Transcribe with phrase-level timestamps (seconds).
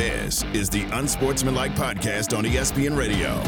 [0.00, 3.42] This is the Unsportsmanlike Podcast on ESPN Radio.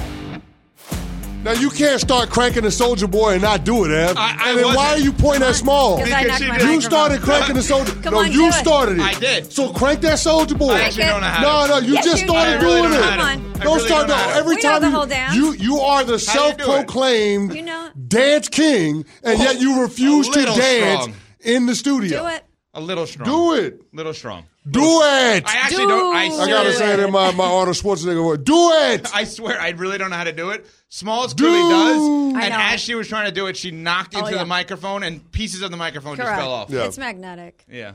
[1.42, 4.19] Now you can't start cranking the Soldier Boy and not do it, Ev.
[4.19, 5.97] I- I and then why are you pointing at small?
[5.97, 6.62] Because I Because knocked she my did.
[6.65, 6.91] You microphone.
[6.91, 7.92] started cranking the Soldier.
[8.02, 8.52] Come no, on, you do it.
[8.52, 9.02] started it.
[9.02, 9.51] I did.
[9.51, 10.73] So crank that Soldier Boy.
[10.75, 12.66] I actually don't know how No, no, you Yes, just you started do.
[12.66, 13.00] doing I it.
[13.00, 13.42] Come on.
[13.53, 14.37] Don't really start don't know no, how to.
[14.41, 15.34] every We know time the you, whole dance.
[15.34, 16.20] you you are the How do you do it?
[16.20, 20.59] self-proclaimed You know- dance king, and yet you refuse to dance
[21.05, 21.14] strong.
[21.41, 22.25] in the studio.
[22.25, 22.45] Do it.
[22.75, 23.27] A little strong.
[23.28, 23.80] Do it.
[23.95, 24.45] Little strong.
[24.71, 25.45] Do it.
[25.45, 26.15] I actually don't.
[26.15, 28.39] I, Do I gotta say it in my my Arnold Schwarzenegger voice.
[28.39, 29.09] Do it.
[29.14, 30.64] I swear, I really don't know how to do it.
[30.89, 31.70] Smalls clearly Dude.
[31.70, 31.98] does.
[32.42, 32.61] I And know.
[32.75, 34.39] as she was trying to do it, she knocked into yeah.
[34.39, 36.31] the microphone, and pieces of the microphone Correct.
[36.31, 36.70] just fell off.
[36.70, 36.84] Yeah.
[36.84, 37.64] It's magnetic.
[37.69, 37.95] Yeah.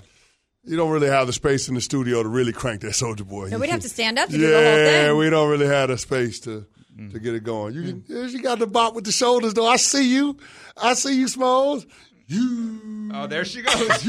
[0.65, 3.47] You don't really have the space in the studio to really crank that Soldier Boy.
[3.47, 4.75] No, we'd have to stand up to yeah, do the whole
[5.07, 5.17] thing.
[5.17, 6.65] we don't really have the space to
[7.11, 7.75] to get it going.
[7.75, 8.03] You, Mm.
[8.07, 9.67] yeah, she got the bop with the shoulders though.
[9.67, 10.35] I see you.
[10.75, 11.85] I see you, Smalls.
[12.29, 13.09] You.
[13.13, 13.73] Oh, there she goes.
[13.81, 14.01] okay,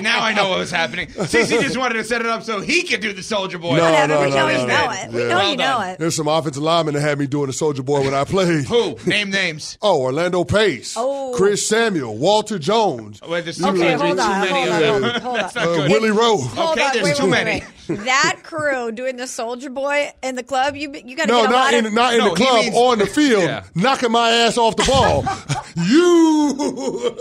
[0.00, 1.08] now I know what was happening.
[1.08, 3.76] Cece just wanted to set it up so he could do the Soldier Boy.
[3.76, 4.14] No, Whatever.
[4.14, 4.66] no, we no, know no, you no.
[4.66, 5.08] know it.
[5.12, 5.80] We know Well you done.
[5.86, 5.98] know it.
[5.98, 8.64] There's some offensive linemen that had me doing the Soldier Boy when I played.
[8.66, 8.96] Who?
[9.06, 9.76] Name names.
[9.86, 11.32] Oh, Orlando Pace, Oh.
[11.36, 14.72] Chris Samuel, Walter Jones, Wait, there's Okay, like- many, hold too on, many hold of
[14.72, 15.02] on, them.
[15.20, 15.80] hold on, hold on.
[15.80, 15.88] uh.
[15.88, 16.72] Willie Roaf.
[16.72, 17.62] Okay, there's wait, too wait, wait, many.
[17.88, 18.00] Wait.
[18.04, 21.50] That crew doing the Soldier Boy in the club, you you got to No, get
[21.50, 21.92] a not lot in of.
[21.92, 23.64] not in No, the club means- on the field, Yeah.
[23.74, 25.24] knocking my ass off the ball.
[25.84, 27.16] you.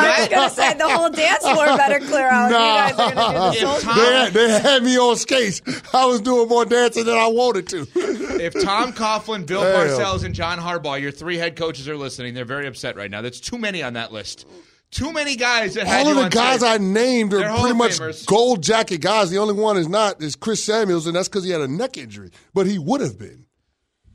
[0.00, 2.50] I was gonna say the whole dance floor better clear out.
[2.50, 2.86] Nah.
[2.88, 5.16] You guys are gonna do the If Soldier Tom- They had, they had me on
[5.16, 5.62] skates.
[5.92, 7.86] I was doing more dancing than I wanted to.
[7.94, 9.88] If Tom Coughlin, Bill Damn.
[9.88, 13.20] Parcells, and John Harbaugh, your three head coaches, are listening, they're very upset right now.
[13.22, 14.46] That's too many on that list.
[14.90, 16.70] Too many guys that had All of you the on guys tape.
[16.70, 18.24] I named They're pretty much Famers.
[18.26, 19.30] gold jacket guys.
[19.30, 21.98] The only one is not is Chris Samuels, and that's because he had a neck
[21.98, 22.30] injury.
[22.54, 23.46] But he would have been.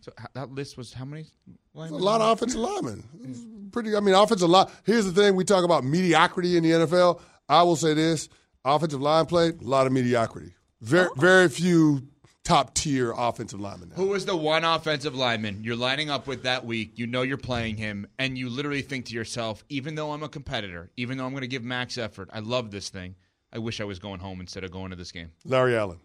[0.01, 1.28] So, that list was how many?
[1.75, 3.03] A lot of offensive linemen.
[3.23, 3.39] It's
[3.72, 3.95] Pretty.
[3.95, 4.67] I mean, offensive line.
[4.84, 7.19] Here's the thing: we talk about mediocrity in the NFL.
[7.50, 8.29] I will say this:
[8.63, 10.53] offensive line play, a lot of mediocrity.
[10.81, 11.13] Very, oh.
[11.16, 12.07] very few
[12.43, 13.89] top tier offensive lineman.
[13.89, 13.95] Now.
[13.95, 16.97] Who was the one offensive lineman you're lining up with that week?
[16.97, 20.29] You know you're playing him, and you literally think to yourself, even though I'm a
[20.29, 23.15] competitor, even though I'm going to give max effort, I love this thing.
[23.51, 25.31] I wish I was going home instead of going to this game.
[25.45, 25.99] Larry Allen,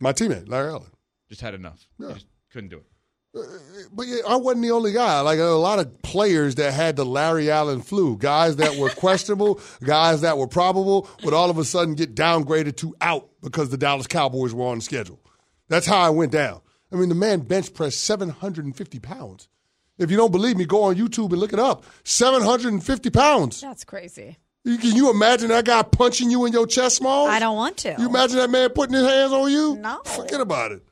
[0.00, 0.90] my teammate, Larry Allen.
[1.28, 1.86] Just had enough.
[2.04, 2.84] I just couldn't do it.
[3.34, 3.40] Uh,
[3.92, 5.20] but yeah, I wasn't the only guy.
[5.20, 9.60] Like a lot of players that had the Larry Allen flu, guys that were questionable,
[9.82, 13.78] guys that were probable, would all of a sudden get downgraded to out because the
[13.78, 15.18] Dallas Cowboys were on the schedule.
[15.72, 16.60] That's how I went down.
[16.92, 19.48] I mean, the man bench pressed 750 pounds.
[19.98, 21.84] If you don't believe me, go on YouTube and look it up.
[22.04, 23.60] 750 pounds.
[23.60, 24.36] That's crazy.
[24.64, 27.26] You- Can you imagine that guy punching you in your chest, small?
[27.26, 27.94] I don't want to.
[27.98, 29.76] You imagine that man putting his hands on you?
[29.76, 30.00] No.
[30.04, 30.82] Forget about it.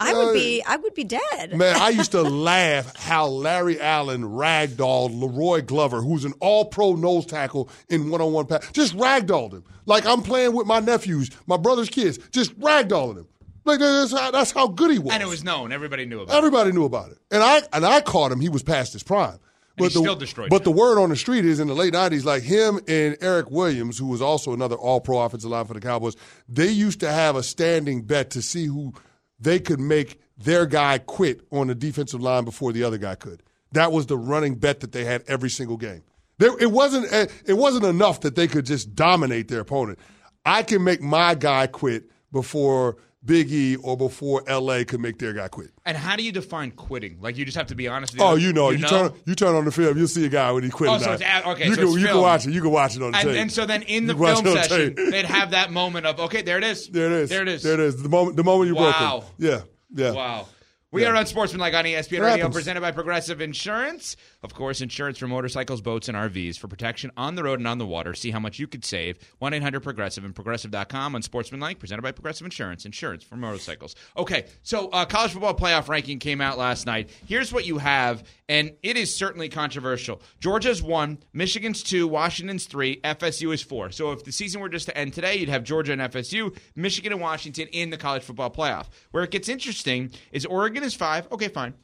[0.00, 0.62] I would be.
[0.62, 1.56] Uh, I would be dead.
[1.56, 6.94] Man, I used to laugh how Larry Allen ragdolled La'Roi Glover, who's an all pro
[6.94, 8.64] nose tackle in one on one pass.
[8.72, 9.64] Just ragdolled him.
[9.86, 13.26] Like I'm playing with my nephews, my brother's kids, just ragdolling him.
[13.68, 15.12] Like that's how, that's how good he was.
[15.12, 15.72] And it was known.
[15.72, 16.36] Everybody knew about it.
[16.36, 17.18] Everybody knew about it.
[17.30, 19.38] And I and I caught him, he was past his prime.
[19.76, 22.42] he still destroyed But the word on the street is in the late 90s, like
[22.42, 26.16] him and Erik Williams, who was also another all pro offensive line for the Cowboys,
[26.48, 28.94] they used to have a standing bet to see who
[29.38, 33.42] they could make their guy quit on the defensive line before the other guy could.
[33.72, 36.02] That was the running bet that they had every single game.
[36.38, 39.98] There, it wasn't eh, it wasn't enough that they could just dominate their opponent.
[40.44, 45.32] I can make my guy quit before Big E or before LA could make their
[45.32, 45.70] guy quit.
[45.84, 47.18] And how do you define quitting?
[47.20, 48.12] Like you just have to be honest.
[48.14, 50.52] With Oh, you know, you, turn you turn on the film, you'll see a guy
[50.52, 50.88] when he quit.
[50.88, 52.52] Oh, so it's okay, You so can you can watch it.
[52.52, 53.38] You can watch it on the And, tape.
[53.38, 56.58] and so then in the You film session, they'd have that moment of okay, there
[56.58, 56.88] it is.
[56.88, 57.30] There it is.
[57.30, 57.62] There it is.
[57.64, 58.02] There it is.
[58.02, 59.24] The moment the moment you broke Wow.
[59.38, 59.60] Yeah.
[59.92, 60.12] Yeah.
[60.12, 60.46] Wow.
[60.90, 61.08] We Yeah.
[61.10, 62.54] are on Sportsmanlike on ESPN It Radio, happens.
[62.54, 64.16] presented by Progressive Insurance.
[64.42, 67.76] Of course, insurance for motorcycles, boats, and RVs for protection on the road and on
[67.76, 68.14] the water.
[68.14, 69.18] See how much you could save.
[69.38, 72.86] 1 800 Progressive and Progressive.com on Sportsmanlike, presented by Progressive Insurance.
[72.86, 73.96] Insurance for motorcycles.
[74.16, 77.10] Okay, so uh, college football playoff ranking came out last night.
[77.26, 80.22] Here's what you have, and it is certainly controversial.
[80.40, 83.90] Georgia's one, Michigan's two, Washington's three, FSU is four.
[83.90, 87.12] So if the season were just to end today, you'd have Georgia and FSU, Michigan
[87.12, 88.86] and Washington in the college football playoff.
[89.10, 91.30] Where it gets interesting is Oregon is five.
[91.32, 91.74] Okay, fine.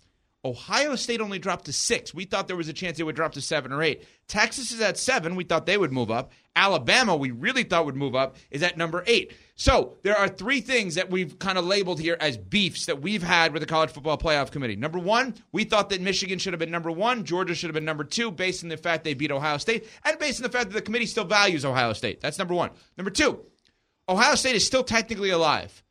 [0.44, 2.12] Ohio State only dropped to six.
[2.12, 4.05] We thought there was a chance they would drop to seven or eight.
[4.29, 5.37] Texas is at seven.
[5.37, 6.32] We thought they would move up.
[6.55, 9.32] Alabama, we really thought would move up, is at number eight.
[9.56, 13.23] So there are three things that we've kind of labeled here as beefs that we've
[13.23, 14.76] had with the College Football Playoff Committee.
[14.76, 17.85] Number one, we thought that Michigan should have been number one, Georgia should have been
[17.85, 20.69] number two, based on the fact they beat Ohio State, and based on the fact
[20.69, 22.20] that the committee still values Ohio State.
[22.20, 22.70] That's number one.
[22.99, 23.40] Number two,
[24.08, 25.83] Ohio State is still technically alive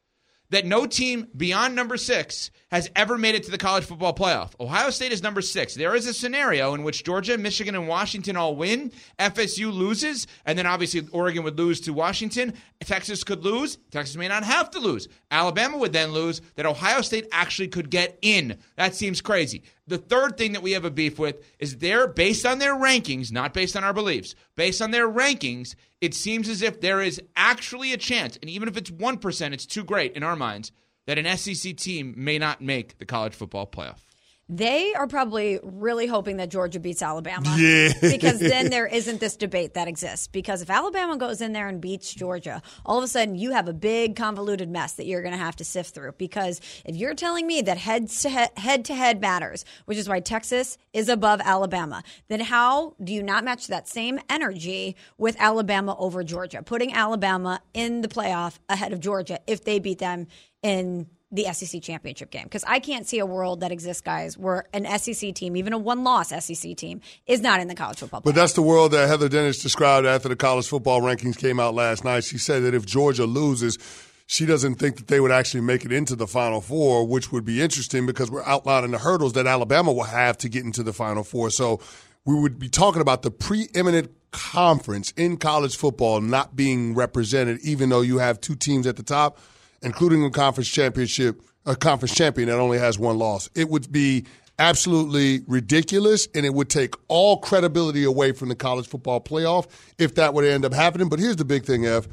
[0.50, 4.52] that no team beyond number six has ever made it to the college football playoff.
[4.60, 5.76] Ohio State is number six.
[5.76, 8.92] There is a scenario in which Georgia, Michigan, and Washington all win.
[9.20, 12.54] FSU loses, and then obviously Oregon would lose to Washington.
[12.82, 13.78] Texas could lose.
[13.92, 15.08] Texas may not have to lose.
[15.32, 16.42] Alabama would then lose.
[16.56, 18.58] That Ohio State actually could get in.
[18.76, 19.64] That seems crazy.
[19.86, 23.32] The third thing that we have a beef with is they're based on their rankings,
[23.32, 24.34] not based on our beliefs.
[24.56, 28.70] Based on their rankings, it seems as if there is actually a chance, and even
[28.70, 30.72] if it's 1%, it's too great in our minds,
[31.06, 34.00] that an SEC team may not make the college football playoff.
[34.50, 37.56] They are probably really hoping that Georgia beats Alabama.
[37.58, 37.94] Yeah.
[38.02, 40.28] because then there isn't this debate that exists.
[40.28, 43.70] Because if Alabama goes in there and beats Georgia, all of a sudden you have
[43.70, 46.12] a big convoluted mess that you're going to have to sift through.
[46.18, 50.10] Because if you're telling me that head to head, head to head matters, which is
[50.10, 55.38] why Texas is above Alabama, then how do you not match that same energy with
[55.40, 56.62] Alabama over Georgia?
[56.62, 60.28] Putting Alabama in the playoff ahead of Georgia if they beat them
[60.62, 64.66] in the SEC championship game because I can't see a world that exists, guys, where
[64.72, 68.22] an SEC team, even a one-loss SEC team, is not in the college football.
[68.22, 71.74] But that's the world that Heather Dinich described after the college football rankings came out
[71.74, 72.24] last night.
[72.24, 73.80] She said that if Georgia loses,
[74.28, 77.44] she doesn't think that they would actually make it into the Final Four, which would
[77.44, 80.94] be interesting because we're outlining the hurdles that Alabama will have to get into the
[80.94, 81.50] Final Four.
[81.50, 81.80] So
[82.26, 87.90] we would be talking about the preeminent conference in college football not being represented, even
[87.90, 89.40] though you have two teams at the top–
[89.84, 93.50] including a conference championship, a conference champion that only has one loss.
[93.56, 94.26] It would be
[94.60, 100.16] absolutely ridiculous and it would take all credibility away from the college football playoff if
[100.16, 101.10] that would end up happening.
[101.10, 102.08] But here's the big thing, Ev.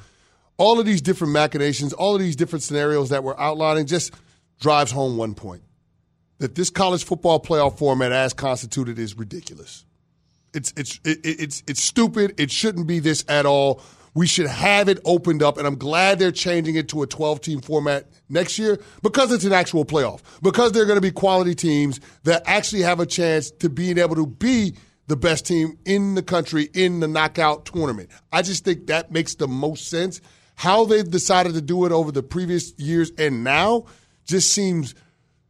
[0.56, 4.12] All of these different machinations, all of these different scenarios that we're outlining just
[4.60, 5.62] drives home one point.
[6.38, 9.84] That this college football playoff format as constituted is ridiculous.
[10.54, 12.34] It's it's it, it's it's stupid.
[12.40, 13.82] It shouldn't be this at all.
[14.14, 17.40] We should have it opened up, and I'm glad they're changing it to a 12
[17.40, 21.54] team format next year because it's an actual playoff, because they're going to be quality
[21.54, 24.74] teams that actually have a chance to being able to be
[25.06, 28.10] the best team in the country in the knockout tournament.
[28.32, 30.20] I just think that makes the most sense.
[30.54, 33.86] How they've decided to do it over the previous years and now
[34.24, 34.94] just seems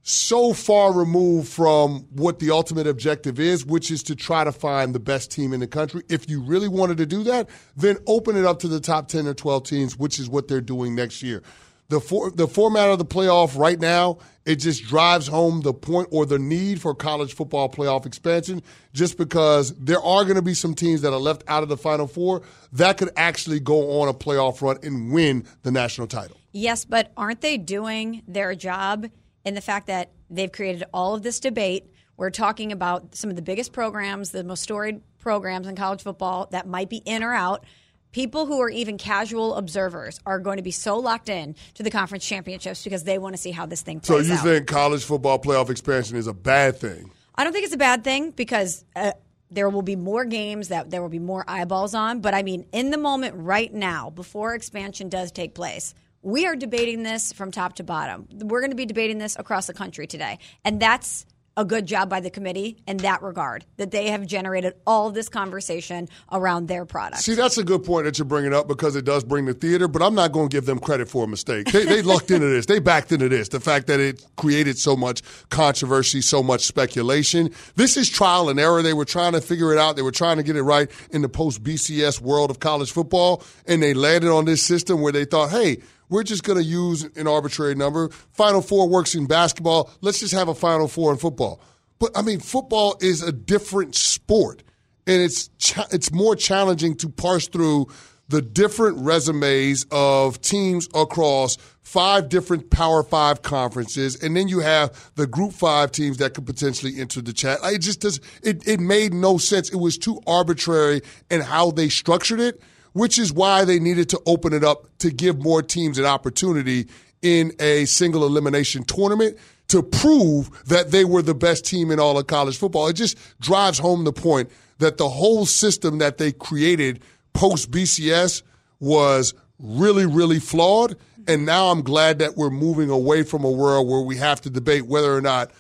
[0.03, 4.95] so far removed from what the ultimate objective is, which is to try to find
[4.95, 6.03] the best team in the country.
[6.09, 9.27] If you really wanted to do that, then open it up to the top 10
[9.27, 11.43] or 12 teams, which is what they're doing next year.
[11.91, 16.09] The, for, the format of the playoff right now, it just drives home the point
[16.13, 18.63] or the need for college football playoff expansion
[18.93, 21.77] just because there are going to be some teams that are left out of the
[21.77, 22.43] Final Four
[22.73, 26.37] that could actually go on a playoff run and win the national title.
[26.53, 29.09] Yes, but aren't they doing their job
[29.45, 31.93] in the fact that they've created all of this debate.
[32.17, 36.49] We're talking about some of the biggest programs, the most storied programs in college football
[36.51, 37.65] that might be in or out.
[38.13, 41.91] People who are even casual observers are going to be so locked in to the
[41.91, 44.25] conference championships because they want to see how this thing plays out.
[44.25, 44.57] So you out.
[44.57, 47.11] think college football playoff expansion is a bad thing?
[47.37, 49.13] I don't think it's a bad thing because uh,
[49.51, 52.21] there will be more games that there will be more eyeballs on.
[52.21, 56.57] But I mean, in the moment right now, before expansion does take place, we are
[56.57, 58.29] debating this from top to bottom.
[58.33, 60.39] We're going to be debating this across the country today.
[60.65, 64.75] And that's a good job by the committee in that regard, that they have generated
[64.87, 67.23] all this conversation around their product.
[67.23, 69.89] See, that's a good point that you're bringing up because it does bring the theater,
[69.89, 71.67] but I'm not going to give them credit for a mistake.
[71.71, 72.67] They, they lucked into this.
[72.67, 73.49] They backed into this.
[73.49, 77.51] The fact that it created so much controversy, so much speculation.
[77.75, 78.83] This is trial and error.
[78.83, 79.97] They were trying to figure it out.
[79.97, 83.43] They were trying to get it right in the post BCS world of college football,
[83.67, 87.05] and they landed on this system where they thought, hey, we're just going to use
[87.17, 88.11] an arbitrary number.
[88.33, 89.91] Final four works in basketball.
[90.01, 91.61] Let's just have a final four in football.
[91.99, 94.63] But I mean, football is a different sport,
[95.07, 97.87] and it's cha- it's more challenging to parse through
[98.29, 105.13] the different resumes of teams across five different Power Five conferences, and then you have
[105.17, 107.59] the Group Five teams that could potentially enter the chat.
[107.65, 108.19] It just does.
[108.43, 109.71] It it made no sense.
[109.71, 114.21] It was too arbitrary in how they structured it which is why they needed to
[114.27, 116.89] open it up to give more teams an opportunity
[117.23, 119.37] in a single elimination tournament
[119.69, 122.89] to prove that they were the best team in all of college football.
[122.89, 127.03] It just drives home the point that the whole system that they created
[127.35, 128.43] post BCS
[128.81, 130.97] was really, really flawed.
[131.29, 134.51] And now I'm glad that we're moving away from a world where we have to
[134.51, 135.53] debate whether or not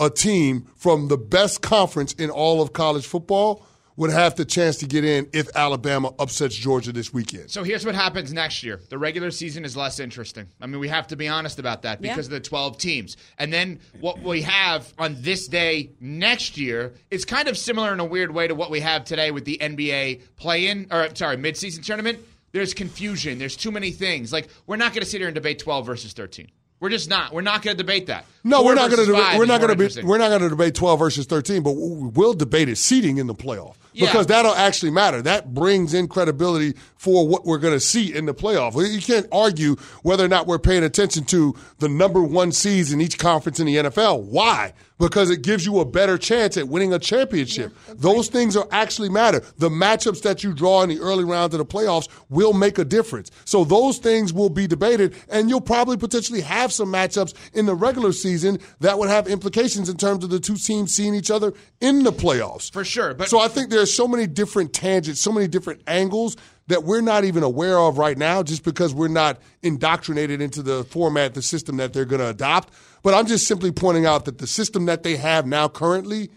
[0.00, 3.66] a team from the best conference in all of college football
[3.98, 7.50] would have the chance to get in if Alabama upsets Georgia this weekend.
[7.50, 8.80] So here's what happens next year.
[8.88, 10.46] The regular season is less interesting.
[10.60, 12.36] I mean, we have to be honest about that because Yeah.
[12.36, 13.16] of the 12 teams.
[13.38, 17.98] And then what we have on this day next year is kind of similar in
[17.98, 21.84] a weird way to what we have today with the NBA play-in or sorry, midseason
[21.84, 22.20] tournament.
[22.52, 23.38] There's confusion.
[23.38, 24.32] There's too many things.
[24.32, 26.48] Like we're not going to sit here and debate 12 versus 13.
[26.80, 27.32] We're just not.
[27.34, 28.24] We're not going to debate that.
[28.44, 29.12] No, Four we're not going to.
[29.12, 30.02] five We're not going to be.
[30.06, 33.26] We're not going to debate twelve versus thirteen, but we will debate it seating in
[33.26, 34.06] the playoff Yeah.
[34.06, 35.20] because that'll actually matter.
[35.22, 38.74] That brings in credibility for what we're going to see in the playoff.
[38.92, 43.00] You can't argue whether or not we're paying attention to the number one seeds in
[43.00, 44.22] each conference in the NFL.
[44.24, 44.72] Why?
[44.98, 47.72] Because it gives you a better chance at winning a championship.
[47.88, 49.44] Those things are actually matter.
[49.58, 52.84] The matchups that you draw in the early rounds of the playoffs will make a
[52.84, 53.30] difference.
[53.44, 57.76] So those things will be debated, and you'll probably potentially have some matchups in the
[57.76, 61.52] regular season that would have implications in terms of the two teams seeing each other
[61.80, 62.72] in the playoffs.
[62.72, 66.36] For sure, but- so I think there's so many different tangents, so many different angles
[66.68, 70.84] that we're not even aware of right now just because we're not indoctrinated into the
[70.84, 72.72] format, the system that they're going to adopt.
[73.02, 76.30] But I'm just simply pointing out that the system that they have now currently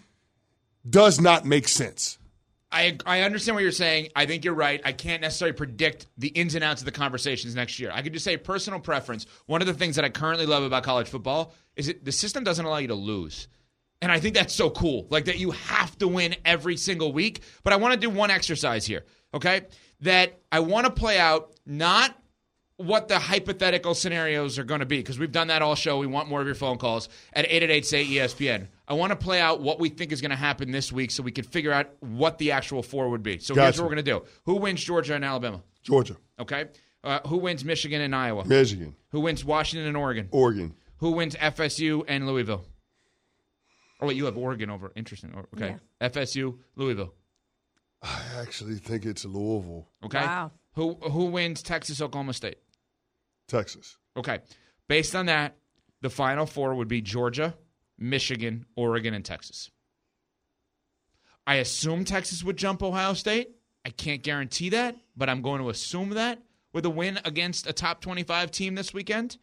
[0.90, 2.18] does not make sense.
[2.72, 4.10] I I understand what you're saying.
[4.16, 4.82] I think you're right.
[4.86, 7.92] I can't necessarily predict the ins and outs of the conversations next year.
[7.94, 9.26] I could just say personal preference.
[9.46, 12.44] One of the things that I currently love about college football is that the system
[12.44, 13.48] doesn't allow you to lose.
[14.02, 15.08] And I think that's so cool.
[15.10, 17.42] Like that you have to win every single week.
[17.64, 19.62] But I want to do one exercise here, okay?
[20.02, 22.18] That I want to play out not
[22.78, 26.00] what the hypothetical scenarios are going to be because we've done that all show.
[26.00, 28.68] We want more of your phone calls at 888 say ESPN.
[28.88, 31.22] I want to play out what we think is going to happen this week so
[31.22, 33.38] we can figure out what the actual four would be.
[33.38, 34.24] So here's what we're going to do.
[34.46, 35.62] Who wins Georgia and Alabama?
[35.84, 36.66] Georgia, Okay.
[37.04, 38.46] Uh, who wins Michigan and Iowa?
[38.46, 40.28] Michigan, Who wins Washington and Oregon?
[40.32, 40.76] Oregon.
[40.98, 42.64] Who wins FSU and Louisville?
[44.02, 44.92] Oh, wait, you have Oregon over.
[44.96, 45.34] Interesting.
[45.38, 45.76] Oh, Okay.
[46.02, 47.14] FSU, Louisville.
[48.02, 50.22] I actually think it's Louisville, Okay.
[50.22, 50.52] Wow.
[50.74, 52.58] Who who wins Texas, Oklahoma State?
[53.48, 53.98] Texas.
[54.18, 54.40] Okay.
[54.88, 55.58] Based on that,
[56.02, 57.56] the final four would be Georgia,
[58.00, 59.70] Michigan, Oregon, and Texas.
[61.46, 63.52] I assume Texas would jump Ohio State.
[63.86, 66.42] I can't guarantee that, but I'm going to assume that
[66.74, 69.38] with a win against a top 25 team this weekend.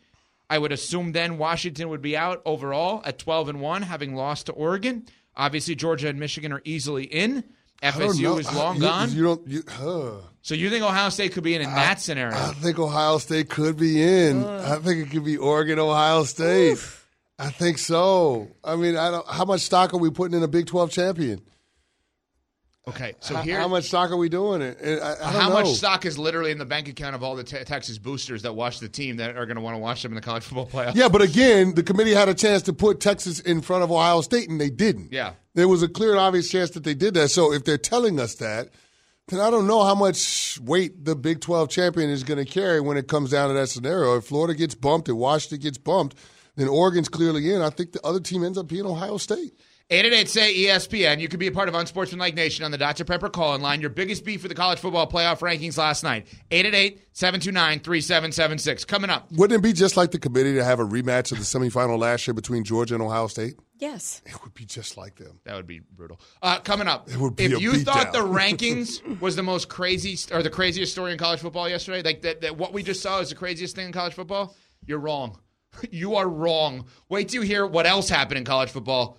[0.50, 4.46] I would assume then Washington would be out overall at 12 and 1 having lost
[4.46, 5.06] to Oregon.
[5.36, 7.44] Obviously Georgia and Michigan are easily in.
[7.82, 7.90] I.
[7.92, 9.12] FSU is long you, gone.
[9.12, 9.46] You don't.
[9.46, 10.12] You, huh.
[10.42, 12.36] so you think Ohio State could be in in that scenario?
[12.36, 14.44] I think Ohio State could be in.
[14.44, 16.78] I think it could be Oregon, Ohio State.
[17.38, 18.48] I think so.
[18.64, 19.26] I mean, I don't.
[19.28, 21.40] How much stock are we putting in a Big Twelve champion?
[22.88, 23.14] Okay.
[23.20, 24.78] So How- here how much stock are we doing it?
[24.82, 25.54] I, I don't How know.
[25.54, 28.54] much stock is literally in the bank account of all the te- Texas boosters that
[28.54, 30.66] watch the team that are going to want to watch them in the college football
[30.66, 30.94] playoff?
[30.94, 34.20] Yeah, but again, the committee had a chance to put Texas in front of Ohio
[34.20, 35.12] State, and they didn't.
[35.12, 35.32] Yeah.
[35.54, 37.28] There was a clear and obvious chance that they did that.
[37.28, 38.68] So if they're telling us that,
[39.28, 42.80] then I don't know how much weight the Big 12 champion is going to carry
[42.80, 44.16] when it comes down to that scenario.
[44.16, 46.16] If Florida gets bumped if Washington gets bumped,
[46.56, 47.60] then Oregon's clearly in.
[47.60, 49.52] I think the other team ends up being Ohio State.
[49.90, 51.18] 888 say ESPN.
[51.18, 53.06] You could be a part of Unsportsmanlike Nation on the Dr.
[53.06, 53.80] Pepper call in line.
[53.80, 56.26] Your biggest beef for the college football playoff rankings last night.
[56.50, 58.84] 888 729 3776.
[58.84, 59.32] Coming up.
[59.32, 62.26] Wouldn't it be just like the committee to have a rematch of the semifinal last
[62.26, 63.54] year between Georgia and Ohio State?
[63.78, 64.20] Yes.
[64.26, 65.40] It would be just like them.
[65.44, 66.20] That would be brutal.
[66.42, 68.12] Uh, coming up, would be if a you thought beatdown.
[68.12, 68.18] the
[68.98, 72.42] rankings was the most crazy or the craziest story in college football yesterday, like that,
[72.42, 74.54] that what we just saw is the craziest thing in college football,
[74.84, 75.38] you're wrong.
[75.90, 76.86] You are wrong.
[77.08, 79.18] Wait till you hear what else happened in college football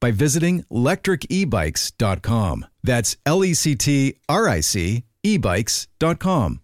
[0.00, 2.66] by visiting lectricebikes.com.
[2.82, 6.60] That's L E C T R I C ebikes.com.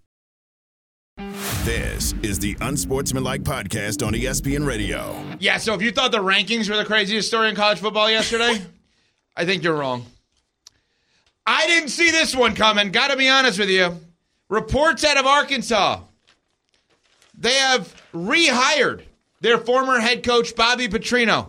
[1.64, 5.22] This is the Unsportsmanlike Podcast on ESPN Radio.
[5.40, 8.62] Yeah, so if you thought the rankings were the craziest story in college football yesterday,
[9.34, 10.04] I think you're wrong.
[11.46, 13.98] I didn't see this one coming, got to be honest with you.
[14.48, 16.00] Reports out of Arkansas.
[17.38, 19.02] They have rehired
[19.40, 21.48] their former head coach Bobby Petrino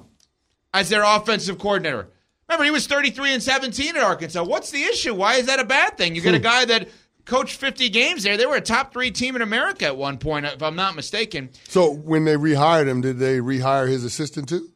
[0.80, 2.10] as their offensive coordinator.
[2.48, 4.44] Remember, he was 33 and 17 at Arkansas.
[4.44, 5.14] What's the issue?
[5.14, 6.16] Why is that a bad thing?
[6.16, 6.44] You get a hmm.
[6.44, 6.90] guy that
[7.26, 8.38] coached 50 games there.
[8.38, 11.50] They were a top three team in America at one point, if I'm not mistaken.
[11.68, 14.72] So when they rehired him, did they rehire his assistant too?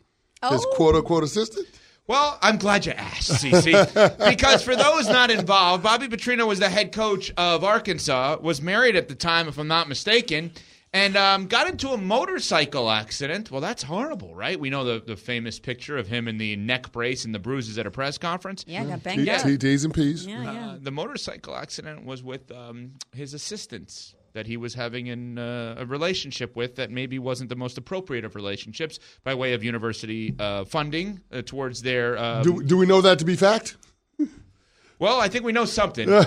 [0.50, 0.74] His Oh.
[0.76, 1.68] quote unquote assistant?
[2.08, 3.72] Well, I'm glad you asked, CC.
[4.30, 8.98] because for those not involved, Bobby Petrino was the head coach of Arkansas, was married
[8.98, 10.52] at the time, if I'm not mistaken,
[10.94, 13.50] and um, got into a motorcycle accident.
[13.50, 14.60] Well, that's horrible, right?
[14.60, 17.78] We know the, the famous picture of him in the neck brace and the bruises
[17.78, 18.66] at a press conference.
[18.68, 19.44] Yeah, got T- banged up.
[19.44, 20.26] T- T's and P's.
[20.26, 20.70] Yeah, yeah.
[20.72, 25.76] Uh, the motorcycle accident was with um, his assistants that he was having in, uh,
[25.78, 30.34] a relationship with that maybe wasn't the most appropriate of relationships by way of university
[30.40, 32.18] uh, funding uh, towards their.
[32.18, 33.76] Um, Do, do we know that to be fact?
[35.02, 36.08] Well, I think we know something.
[36.08, 36.24] Here's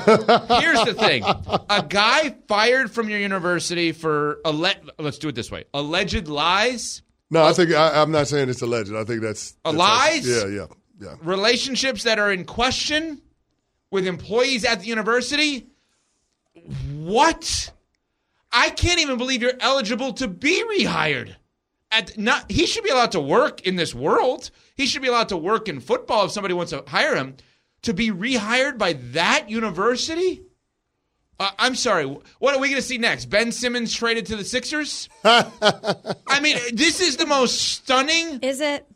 [0.85, 5.65] the thing: a guy fired from your university for alle- let's do it this way:
[5.73, 8.93] alleged lies, No, I think I, I'm not saying it's alleged.
[8.93, 10.29] I think that's, A that's lies?
[10.29, 10.67] Yeah, yeah,
[11.01, 11.15] yeah.
[11.23, 13.23] relationships that are in question
[13.93, 15.69] with employees at the university.
[16.97, 17.71] What?
[18.51, 21.37] I can't even believe you're eligible to be rehired.
[21.93, 24.51] At not, he should be allowed to work in this world.
[24.75, 27.37] He should be allowed to work in football if somebody wants to hire him.
[27.85, 30.43] To be rehired by that university?
[31.39, 32.05] Uh, I'm sorry.
[32.39, 33.27] What are we going to see next?
[33.27, 35.09] Ben Simmons traded to the Sixers?
[35.25, 38.41] I mean, this is the most stunning.
[38.41, 38.87] Is it?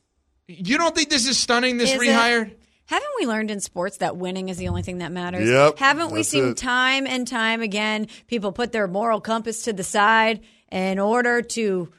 [0.46, 1.76] You don't think this is stunning?
[1.76, 2.06] This Is it?
[2.08, 2.54] rehired?
[2.86, 5.46] Haven't we learned in sports that winning is the only thing that matters?
[5.46, 6.56] Yep, Haven't we seen it.
[6.56, 10.40] time and time again people put their moral compass to the side
[10.72, 11.92] in order to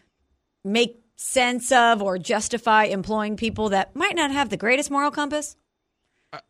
[0.64, 5.56] make sense of or justify employing people that might not have the greatest moral compass?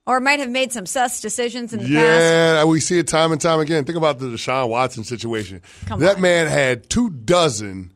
[0.06, 1.94] Or might have made some sus decisions in the past.
[1.94, 3.86] Yeah, we see it time and time again.
[3.86, 5.62] Think about the Deshaun Watson situation.
[5.86, 6.22] Come that on.
[6.22, 7.94] man had two dozen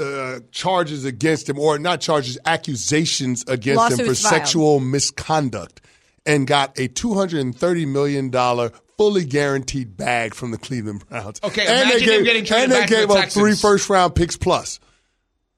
[0.00, 4.16] uh, charges against him, or not charges, accusations against him for filed.
[4.16, 5.80] sexual misconduct,
[6.26, 11.02] and got a two hundred and thirty million dollar fully guaranteed bag from the Cleveland
[11.08, 11.40] Browns.
[11.42, 13.50] Okay, and imagine they him gave, getting traded and they back gave the up three
[13.52, 13.90] Texans.
[13.90, 14.78] round picks plus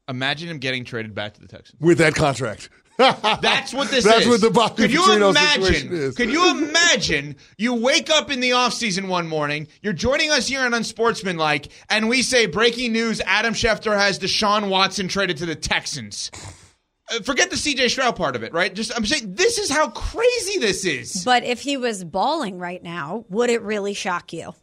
[0.08, 1.80] Imagine him getting traded back to the Texans.
[1.80, 2.70] with that contract.
[2.98, 4.24] That's what this That's is.
[4.24, 6.08] That's what the Bobby Could you Petrino situation imagine?
[6.08, 6.16] is.
[6.16, 7.36] Could you imagine?
[7.56, 9.66] You wake up in the offseason one morning.
[9.80, 14.68] You're joining us here on Unsportsmanlike, and we say breaking news: Adam Schefter has Deshaun
[14.68, 16.30] Watson traded to the Texans.
[17.10, 17.88] Uh, Forget the C.J.
[17.88, 18.72] Stroud part of it, right?
[18.74, 21.24] Just I'm saying this is how crazy this is.
[21.24, 24.54] But if he was balling right now, would it really shock you?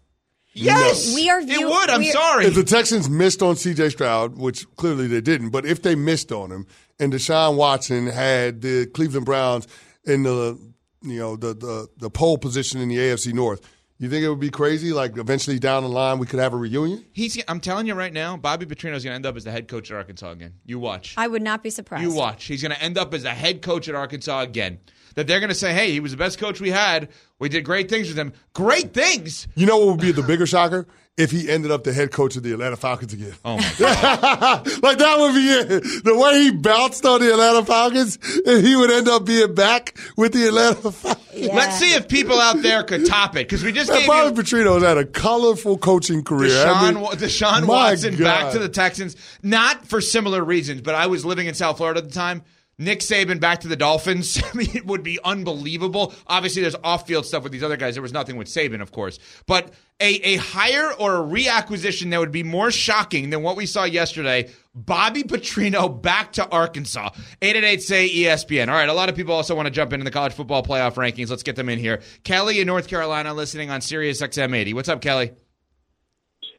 [0.54, 1.90] Yes, We are It would.
[1.90, 2.46] I'm sorry.
[2.46, 3.90] If the Texans missed on C.J.
[3.90, 6.66] Stroud, which clearly they didn't, but if they missed on him,
[7.00, 9.68] and Deshaun Watson had the Cleveland Browns
[10.06, 10.60] in the
[11.02, 13.62] you know the the, the pole position in the AFC North,
[14.00, 14.94] you think it would be crazy?
[14.94, 17.06] Like eventually down the line, we could have a reunion.
[17.12, 17.42] He's.
[17.48, 19.92] I'm telling you right now, Bobby Petrino's going to end up as the head coach
[19.92, 20.54] at Arkansas again.
[20.66, 21.16] You watch.
[21.18, 22.04] I would not be surprised.
[22.04, 22.46] You watch.
[22.46, 24.80] He's going to end up as a head coach at Arkansas again.
[25.16, 27.10] That they're going to say, hey, he was the best coach we had.
[27.40, 28.32] We did great things with him.
[28.54, 29.48] Great things.
[29.56, 30.88] You know what would be the bigger shocker?
[31.20, 33.34] If he ended up the head coach of the Atlanta Falcons again.
[33.44, 34.66] Oh, my God.
[34.82, 36.04] like that would be it.
[36.06, 39.98] The way he bounced on the Atlanta Falcons, and he would end up being back
[40.16, 41.26] with the Atlanta Falcons.
[41.34, 41.54] Yeah.
[41.54, 44.36] Let's see if people out there could top it because we just Man, gave Bobby
[44.36, 46.52] you Petrino's had a colorful coaching career.
[46.66, 50.96] I Deshaun, mean, Deshaun my Watson back to the Texans, not for similar reasons, but
[50.96, 52.44] I was living in South Florida at the time.
[52.80, 54.42] Nick Saban back to the Dolphins.
[54.54, 56.14] I mean, it would be unbelievable.
[56.26, 57.94] Obviously, there's off-field stuff with these other guys.
[57.94, 62.20] There was nothing with Saban, of course, but a a hire or a reacquisition that
[62.20, 64.50] would be more shocking than what we saw yesterday.
[64.74, 67.10] Bobby Petrino back to Arkansas.
[67.42, 68.70] 888 say ESPN.
[68.70, 70.94] All right, a lot of people also want to jump into the college football playoff
[70.94, 71.30] rankings.
[71.30, 72.02] Let's get them in here.
[72.24, 74.74] Kelly in North Carolina listening on Sirius XM 80.
[74.74, 75.32] What's up, Kelly?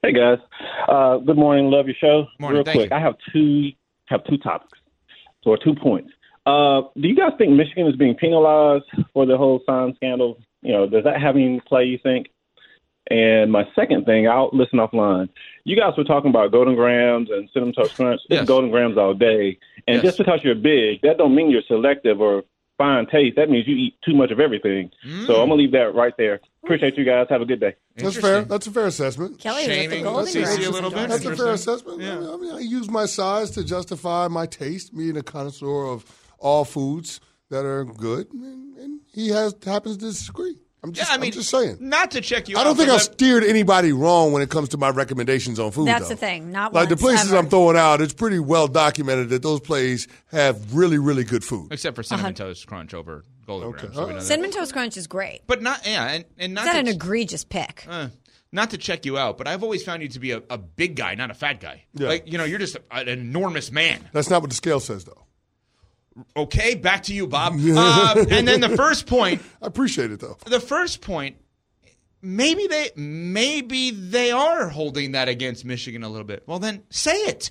[0.02, 0.38] Hey guys,
[0.88, 1.70] uh, good morning.
[1.70, 2.26] Love your show.
[2.38, 2.96] Morning, Real thank quick, you.
[2.96, 3.70] I have two
[4.06, 4.78] have two topics,
[5.44, 6.10] or two points.
[6.46, 10.38] Uh, do you guys think Michigan is being penalized for the whole sign scandal?
[10.62, 11.84] You know, does that have any play?
[11.84, 12.28] You think?
[13.10, 15.28] And my second thing, I'll listen offline.
[15.64, 18.20] You guys were talking about Golden Grahams and cinnamon toast crunch.
[18.30, 18.46] It's Yes.
[18.46, 19.58] Golden Grahams all day.
[19.88, 20.02] And Yes.
[20.02, 22.44] just because you're big, that don't mean you're selective or
[22.78, 23.36] fine taste.
[23.36, 24.90] That means you eat too much of everything.
[25.04, 25.26] Mm.
[25.26, 26.40] So I'm gonna leave that right there.
[26.62, 27.26] Appreciate you guys.
[27.30, 27.76] Have a good day.
[27.96, 28.42] That's fair.
[28.42, 29.38] That's a fair assessment.
[29.38, 31.08] Kelly was at the Shaming Golden CC a Girls little bit.
[31.08, 31.74] That's a fair Interesting.
[31.74, 32.02] assessment.
[32.02, 35.86] I, mean, I mean, I use my size to justify my taste, being a connoisseur
[35.86, 36.04] of
[36.38, 40.56] all foods that are good, and, and he has happens to disagree.
[40.82, 41.76] I'm just, Yeah, I mean, I'm just saying.
[41.80, 44.70] Not to check you I don't think but I've steered anybody wrong when it comes
[44.70, 45.86] to my recommendations on food.
[45.86, 46.14] That's though.
[46.14, 47.38] the thing, not like the once, places ever.
[47.38, 48.00] I'm throwing out.
[48.00, 51.70] It's pretty well documented that those places have really, really good food.
[51.70, 52.44] Except for Cinnamon uh-huh.
[52.44, 53.94] Toast Crunch over Golden Graham.
[53.94, 54.20] So we.
[54.20, 55.40] Cinnamon Toast Crunch is great.
[55.46, 57.84] But not, yeah, and, and not Is that to, an egregious pick?
[57.88, 58.08] uh,
[58.52, 60.96] not to check you out, but I've always found you to be a, a big
[60.96, 61.84] guy, not a fat guy.
[61.94, 62.08] Yeah.
[62.08, 64.08] Like, you know, you're just a, an enormous man.
[64.12, 65.26] That's not what the scale says, though.
[66.36, 67.54] Okay, back to you, Bob.
[67.60, 70.36] Uh, and then the first point, I appreciate it, though.
[70.46, 71.36] the first point,
[72.22, 76.42] maybe they maybe they are holding that against Michigan a little bit.
[76.46, 77.50] Well, then say it.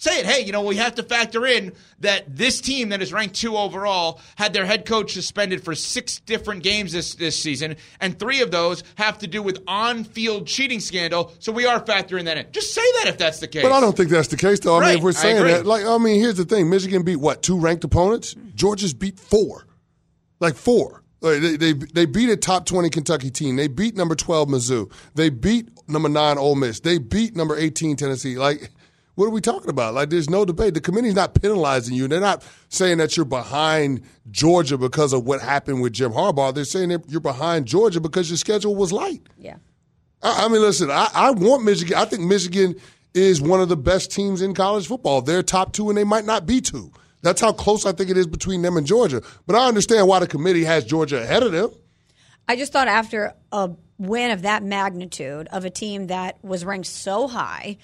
[0.00, 0.24] Say it.
[0.24, 3.54] Hey, you know, we have to factor in that this team that is ranked two
[3.54, 8.40] overall had their head coach suspended for six different games this, this season, and three
[8.40, 11.34] of those have to do with on field cheating scandal.
[11.38, 12.46] So we are factoring that in.
[12.50, 13.62] Just say that if that's the case.
[13.62, 14.78] But I don't think that's the case, though.
[14.78, 17.42] I mean, if we're saying that, like, I mean, here's the thing: Michigan beat what
[17.42, 18.34] two ranked opponents?
[18.54, 19.66] Georgia's beat four,
[20.40, 21.02] like four.
[21.20, 23.56] Like, they, they they beat a top twenty Kentucky team.
[23.56, 24.90] They beat number twelve Mizzou.
[25.14, 26.80] They beat number nine Ole Miss.
[26.80, 28.38] They beat number eighteen Tennessee.
[28.38, 28.70] Like,
[29.14, 29.94] what are we talking about?
[29.94, 30.74] Like, there's no debate.
[30.74, 32.08] The committee's not penalizing you.
[32.08, 36.54] They're not saying that you're behind Georgia because of what happened with Jim Harbaugh.
[36.54, 39.22] They're saying that you're behind Georgia because your schedule was light.
[39.36, 39.56] Yeah.
[40.22, 41.96] I, I mean, listen, I, I want Michigan.
[41.96, 42.76] I think Michigan
[43.14, 45.22] is one of the best teams in college football.
[45.22, 46.92] They're top two, and they might not be two.
[47.22, 49.22] That's how close I think it is between them and Georgia.
[49.46, 51.70] But I understand why the committee has Georgia ahead of them.
[52.48, 56.86] I just thought after a win of that magnitude of a team that was ranked
[56.86, 57.76] so high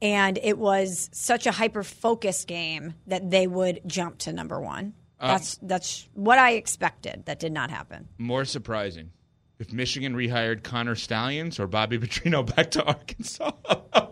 [0.00, 4.94] and it was such a hyper focused game that they would jump to number one.
[5.20, 7.24] Uh, that's that's what I expected.
[7.26, 8.08] That did not happen.
[8.18, 9.10] More surprising.
[9.58, 13.50] If Michigan rehired Connor Stalions or Bobby Petrino back to Arkansas.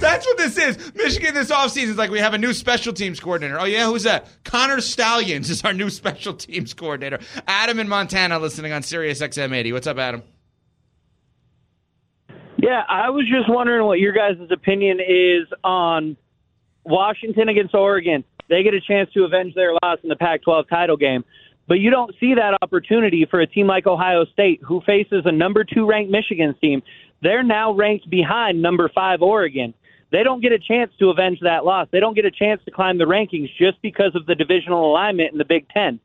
[0.00, 0.94] That's what this is.
[0.94, 3.58] Michigan this offseason is like we have a new special teams coordinator.
[3.58, 4.28] Oh, yeah, who's that?
[4.44, 7.20] Connor Stalions is our new special teams coordinator.
[7.46, 9.72] Adam in Montana listening on Sirius XM 80.
[9.72, 10.22] What's up, Adam?
[12.64, 16.16] Yeah, I was just wondering what your guys' opinion is on
[16.82, 18.24] Washington against Oregon.
[18.48, 21.26] They get a chance to avenge their loss in the Pac 12 title game.
[21.68, 25.32] But you don't see that opportunity for a team like Ohio State, who faces a
[25.32, 26.82] number two ranked Michigan team.
[27.20, 29.74] They're now ranked behind number five Oregon.
[30.10, 31.88] They don't get a chance to avenge that loss.
[31.92, 35.32] They don't get a chance to climb the rankings just because of the divisional alignment
[35.32, 36.00] in the Big Ten.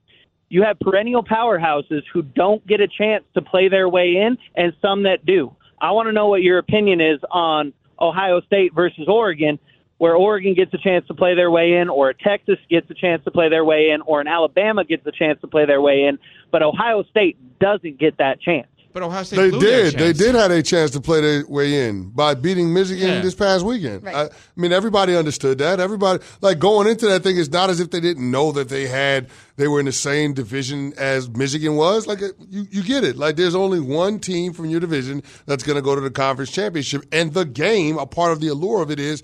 [0.50, 4.74] You have perennial powerhouses who don't get a chance to play their way in, and
[4.82, 5.56] some that do.
[5.82, 9.60] I want to know what your opinion is on Ohio State versus Oregon,
[9.98, 13.24] where Oregon gets a chance to play their way in, or Texas gets a chance
[13.26, 16.06] to play their way in, or an Alabama gets a chance to play their way
[16.06, 16.18] in,
[16.52, 18.68] but Ohio State doesn't get that chance.
[18.92, 20.00] But Ohio State They blew their did.
[20.00, 23.22] They did have a chance to play their way in by beating Michigan Yeah.
[23.22, 24.04] this past weekend.
[24.04, 24.16] Right.
[24.16, 25.80] I, I mean, everybody understood that.
[25.80, 27.38] Everybody like going into that thing.
[27.38, 30.34] It's not as if they didn't know that they had they were in the same
[30.34, 32.08] division as Michigan was.
[32.08, 33.16] Like uh, you, you get it.
[33.16, 36.52] Like there's only one team from your division that's going to go to the conference
[36.52, 37.98] championship, and the game.
[37.98, 39.22] A part of the allure of it is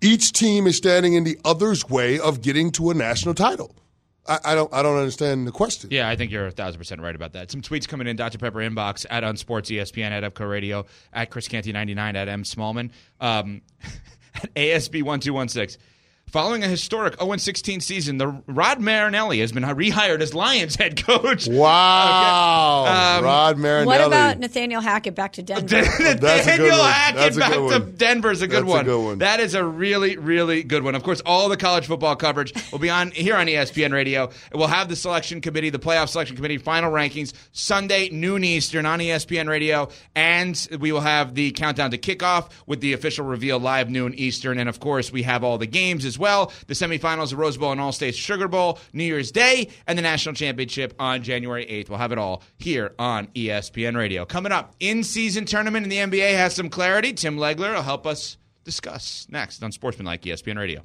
[0.00, 3.74] each team is standing in the other's way of getting to a national title.
[4.28, 4.72] I, I don't.
[4.72, 5.90] I don't understand the question.
[5.90, 7.50] Yeah, I think you're a thousand percent right about that.
[7.50, 8.38] Some tweets coming in, Dr.
[8.38, 12.42] Pepper inbox at Unsports ESPN at Epco Radio at Chris Canty ninety nine at M
[12.42, 13.62] Smallman um,
[14.34, 15.78] at ASB one two one six.
[16.30, 21.48] Following a historic 0-16 season, the Rod Marinelli has been rehired as Lions head coach.
[21.48, 23.18] Wow, Okay.
[23.18, 23.86] Um, Rod Marinelli.
[23.86, 25.66] What about Nathaniel Hackett back to Denver?
[25.98, 26.90] That's a good one.
[26.90, 27.94] Hackett That's a back good to one.
[27.96, 28.84] Denver is a good That's a one.
[28.84, 29.18] good one.
[29.18, 30.94] That is a really, really good one.
[30.94, 34.30] Of course, all the college football coverage will be on here on ESPN Radio.
[34.52, 38.98] We'll have the selection committee, the playoff selection committee, final rankings Sunday noon Eastern on
[38.98, 43.88] ESPN Radio, and we will have the countdown to kickoff with the official reveal live
[43.88, 44.58] noon Eastern.
[44.58, 47.72] And of course, we have all the games as well: the semifinals, the Rose Bowl,
[47.72, 51.88] and All States Sugar Bowl, New Year's Day, and the national championship on January 8th.
[51.88, 54.24] We'll have it all here on ESPN Radio.
[54.24, 57.12] Coming up, in-season tournament in the NBA has some clarity.
[57.12, 60.84] Tim Legler will help us discuss next on Sportsmanlike ESPN Radio.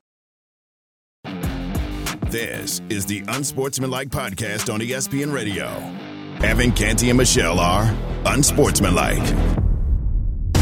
[2.31, 5.67] This is the Unsportsmanlike Podcast on ESPN Radio.
[6.41, 7.93] Evan Canty and Michelle are
[8.25, 9.19] Unsportsmanlike.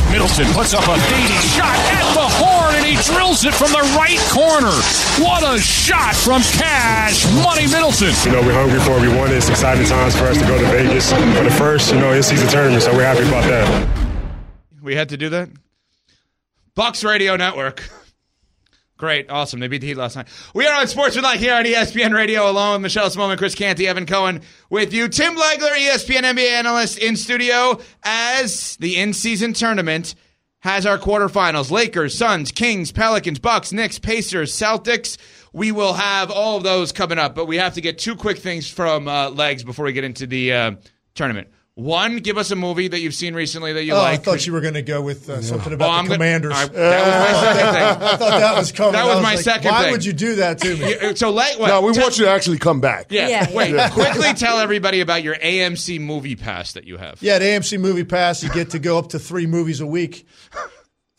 [0.10, 3.86] Middleton puts up a fading shot at the horn, and he drills it from the
[3.96, 4.74] right corner.
[5.24, 8.16] What a shot from Cash Money Middleton.
[8.26, 9.02] You know, we're hungry for it.
[9.08, 9.36] We want it.
[9.36, 12.50] It's exciting times for us to go to Vegas for the first, you know, in-season
[12.50, 13.88] tournament, so we're happy about that.
[14.82, 15.50] We had to do that?
[16.74, 17.88] Bucks Radio Network.
[19.00, 19.62] Great, awesome.
[19.62, 20.28] They beat the Heat last night.
[20.54, 23.88] We are on Sports Sportsmanlike here on ESPN Radio alone with Michelle Smallman, Chris Canty,
[23.88, 25.08] Evan Cohen with you.
[25.08, 30.16] Tim Legler, ESPN NBA analyst in studio as the in-season tournament
[30.60, 31.72] has our quarterfinals.
[31.72, 35.18] Lakers, Suns, Kings, Pelicans, Bucks, Knicks, Pacers, Celtics.
[35.54, 38.40] We will have all of those coming up, but we have to get two quick
[38.40, 40.72] things from uh, Legs before we get into the uh,
[41.16, 41.48] tournament.
[41.76, 44.20] One, give us a movie that you've seen recently that you oh, like.
[44.20, 46.52] I thought you were going to go with uh, something about Well, the Commanders.
[46.52, 47.84] Gonna, I, that was my second thing.
[48.10, 48.92] I thought that was coming.
[48.94, 49.92] That I was my like, second Why thing.
[49.94, 50.96] would you do that to me?
[51.16, 51.68] So, like, what?
[51.68, 53.08] No, we tell- want you to actually come back.
[53.12, 53.54] Yeah, Yeah.
[53.54, 53.74] wait.
[53.74, 53.90] Yeah.
[53.92, 57.22] Quickly tell everybody about your AMC movie pass that you have.
[57.24, 60.28] Yeah, at AMC Movie Pass, you get to go up to three movies a week,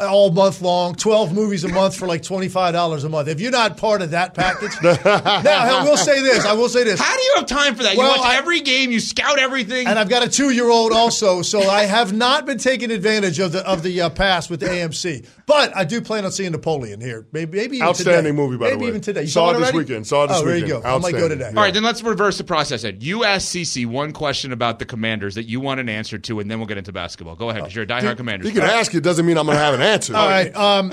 [0.01, 3.29] all month long, 12 movies a month for like $25 a month.
[3.29, 6.45] If you're not part of that package, now, I will say this.
[6.45, 7.01] I will say this.
[7.01, 7.97] How do you have time for that?
[7.97, 9.87] Well, you watch I- every game, you scout everything.
[9.87, 13.67] And I've got a two-year-old also, so I have not been taking advantage of the
[13.67, 15.27] of the uh, pass with AMC.
[15.47, 17.27] But I do plan on seeing Napoleon here.
[17.33, 18.33] Maybe, maybe even Outstanding today.
[18.33, 18.89] movie, by the maybe way.
[18.91, 19.23] even today.
[19.23, 20.07] You Saw saw it this weekend.
[20.07, 20.79] Saw it this oh, there you go.
[20.79, 21.29] I might go Outstanding.
[21.31, 21.51] today.
[21.53, 21.57] Yeah.
[21.59, 22.83] All right, then let's reverse the process.
[22.83, 26.41] Then you ask CC one question about the Commanders that you want an answer to,
[26.41, 27.35] and then we'll get into basketball.
[27.35, 28.47] Go ahead, because you're a diehard Commanders.
[28.47, 29.90] You can ask it, doesn't mean I'm going to have an answer.
[30.11, 30.55] All right.
[30.55, 30.91] Um,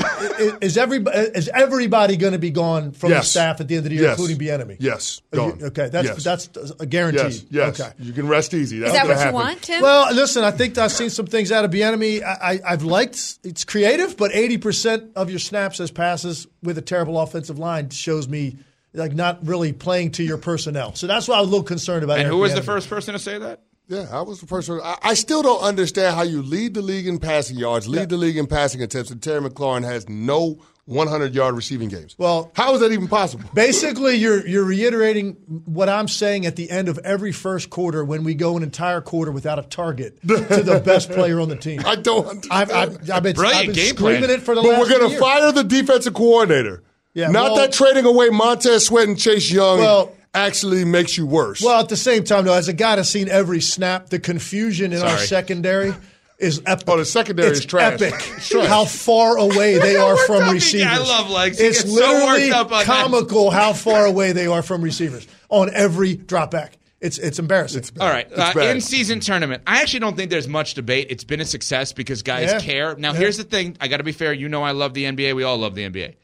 [0.62, 3.26] is everybody is everybody going to be gone from Yes.
[3.26, 4.20] the staff at the end of the year, Yes.
[4.20, 4.78] including Bieniemy?
[4.80, 5.22] Yes.
[5.34, 5.64] Are you- Gone.
[5.64, 6.24] okay, that's Yes.
[6.24, 7.18] that's a guarantee.
[7.20, 7.46] Yes.
[7.50, 7.80] Yes.
[7.80, 7.92] Okay.
[8.00, 8.80] You can rest easy.
[8.80, 9.82] That's Is that gonna what you want, Tim?
[9.82, 12.24] Well, listen, I think I've seen some things out of Bieniemy.
[12.24, 16.78] I, I, I've liked it's creative, but eighty percent of your snaps as passes with
[16.78, 18.58] a terrible offensive line shows me
[18.94, 20.96] like not really playing to your personnel.
[20.96, 22.14] So that's why I was a little concerned about.
[22.18, 23.62] and Eric who was the first person to say that?
[23.88, 24.82] Yeah, I was the first one.
[24.84, 28.17] I, I still don't understand how you lead the league in passing yards, lead the
[28.17, 32.15] league in passing attempts, and Terry McLaurin has no 100 yard receiving games.
[32.17, 33.50] Well- how is that even possible?
[33.54, 35.34] Basically, you're you're reiterating
[35.65, 39.00] what I'm saying at the end of every first quarter when we go an entire
[39.02, 41.82] quarter without a target to the best player on the team.
[41.86, 42.52] I don't understand.
[42.52, 44.30] I've, I've, I've been, Brilliant I've been game screaming plan.
[44.32, 46.84] it for the but last But we're going to fire the defensive coordinator.
[47.13, 51.26] Yeah, Not well- that trading away Montez Sweat and Chase Young Well- actually makes you
[51.26, 51.62] worse.
[51.62, 54.93] Well, at the same time, though, as a guy that's seen every snap, the confusion
[54.93, 55.93] in our secondary
[56.39, 56.88] is epic.
[56.89, 58.00] Oh, the secondary it's is trash.
[58.02, 58.13] Epic.
[58.38, 58.67] It's trash.
[58.67, 60.54] How far away they are from up.
[60.54, 60.88] Receivers.
[60.88, 61.60] I love legs.
[61.60, 62.86] It's gets so literally up on that.
[62.86, 66.78] comical how far away they are from receivers on every drop back.
[67.00, 67.84] It's it's embarrassing.
[68.00, 69.62] All right, uh, in season tournament.
[69.67, 71.08] I actually don't think there's much debate.
[71.12, 72.60] It's been a success because guys Yeah.
[72.60, 72.95] care.
[72.95, 73.19] Now, Yeah.
[73.19, 73.78] here's the thing.
[73.80, 74.34] I got to be fair.
[74.34, 75.36] You know, I love the NBA.
[75.36, 76.15] We all love the NBA.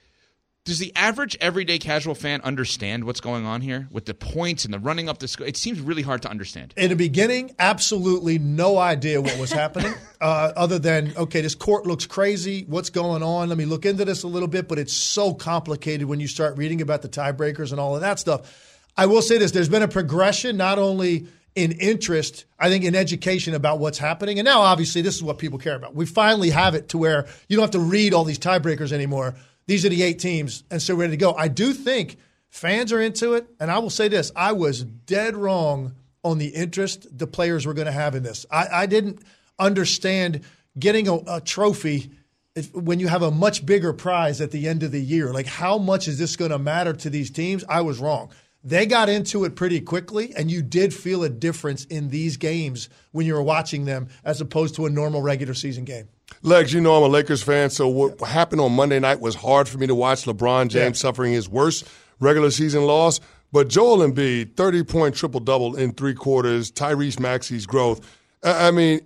[0.66, 4.74] Does the average everyday casual fan understand what's going on here with the points and
[4.74, 5.46] the running up the score?
[5.46, 6.74] It seems really hard to understand.
[6.78, 11.86] In the beginning, absolutely no idea what was happening, uh, other than okay, this court
[11.86, 12.64] looks crazy.
[12.70, 13.50] What's going on?
[13.50, 14.70] Let me look into this a little bit.
[14.70, 18.18] But it's so complicated when you start reading about the tiebreakers and all of that
[18.18, 18.80] stuff.
[18.96, 22.96] I will say this: there's been a progression, not only in interest, I think in
[22.96, 25.94] education about what's happening, and now obviously this is what people care about.
[25.94, 29.36] We finally have it to where you don't have to read all these tiebreakers anymore.
[29.66, 31.34] These are the eight teams, and so we're ready to go.
[31.34, 32.18] I do think
[32.50, 36.48] fans are into it, and I will say this: I was dead wrong on the
[36.48, 38.46] interest the players were going to have in this.
[38.50, 39.22] I, I didn't
[39.60, 40.42] understand
[40.78, 42.12] getting a, a trophy
[42.56, 45.34] if, when you have a much bigger prize at the end of the year.
[45.34, 47.64] Like, how much is this going to matter to these teams?
[47.68, 48.32] I was wrong.
[48.64, 52.88] They got into it pretty quickly, and you did feel a difference in these games
[53.12, 56.08] when you were watching them as opposed to a normal regular season game.
[56.42, 59.68] Legs, you know I'm a Lakers fan, so what happened on Monday night was hard
[59.68, 61.10] for me to watch LeBron James Yeah.
[61.10, 61.86] suffering his worst
[62.20, 63.20] regular season loss.
[63.52, 68.02] But Joel Embiid, 30 point triple double in three quarters, Tyrese Maxey's growth.
[68.44, 69.02] I mean,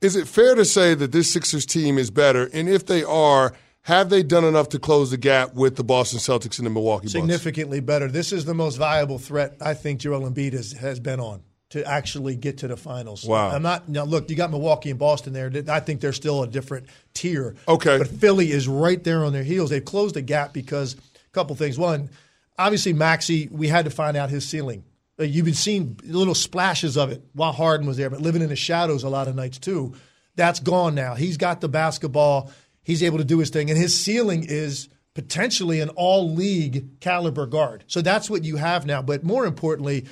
[0.00, 2.50] is it fair to say that this Sixers team is better?
[2.52, 6.18] And if they are, have they done enough to close the gap with the Boston
[6.18, 7.12] Celtics and the Milwaukee Bucks?
[7.12, 8.08] Significantly better.
[8.08, 11.84] This is the most viable threat I think Joel Embiid has, has been on to
[11.84, 13.24] actually get to the finals.
[13.24, 13.50] Wow.
[13.50, 15.50] I'm not now look, you got Milwaukee and Boston there.
[15.68, 17.56] I think they're still a different tier.
[17.66, 17.98] Okay.
[17.98, 19.70] But Philly is right there on their heels.
[19.70, 20.98] They've closed the gap because a
[21.32, 21.78] couple things.
[21.78, 22.10] One,
[22.58, 24.84] obviously Maxey, we had to find out his ceiling.
[25.18, 28.48] Uh, You've been seeing little splashes of it while Harden was there, but living in
[28.48, 29.94] the shadows a lot of nights too.
[30.36, 31.14] That's gone now.
[31.14, 32.52] He's got the basketball.
[32.82, 37.46] He's able to do his thing, and his ceiling is potentially an all league caliber
[37.46, 37.82] guard.
[37.88, 39.00] So that's what you have now.
[39.00, 40.04] But more importantly,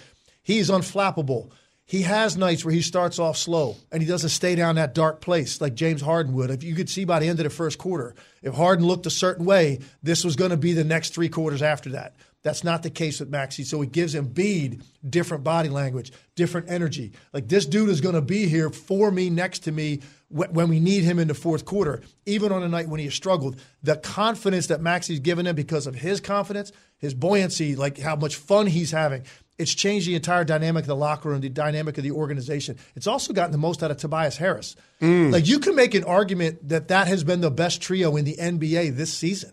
[0.44, 1.50] he's unflappable.
[1.86, 5.20] He has nights where he starts off slow and he doesn't stay down that dark
[5.20, 6.50] place like James Harden would.
[6.50, 9.10] If you could see by the end of the first quarter, if Harden looked a
[9.10, 12.14] certain way, this was going to be the next three quarters after that.
[12.42, 13.64] That's not the case with Maxey.
[13.64, 17.12] So it gives Embiid different body language, different energy.
[17.32, 20.80] Like this dude is going to be here for me, next to me when we
[20.80, 23.60] need him in the fourth quarter, even on a night when he has struggled.
[23.82, 28.36] The confidence that Maxey's given him because of his confidence, his buoyancy, like how much
[28.36, 29.24] fun he's having.
[29.56, 32.76] It's changed the entire dynamic of the locker room, the dynamic of the organization.
[32.96, 34.74] It's also gotten the most out of Tobias Harris.
[35.00, 35.32] Mm.
[35.32, 38.36] Like you can make an argument that that has been the best trio in the
[38.36, 39.52] NBA this season.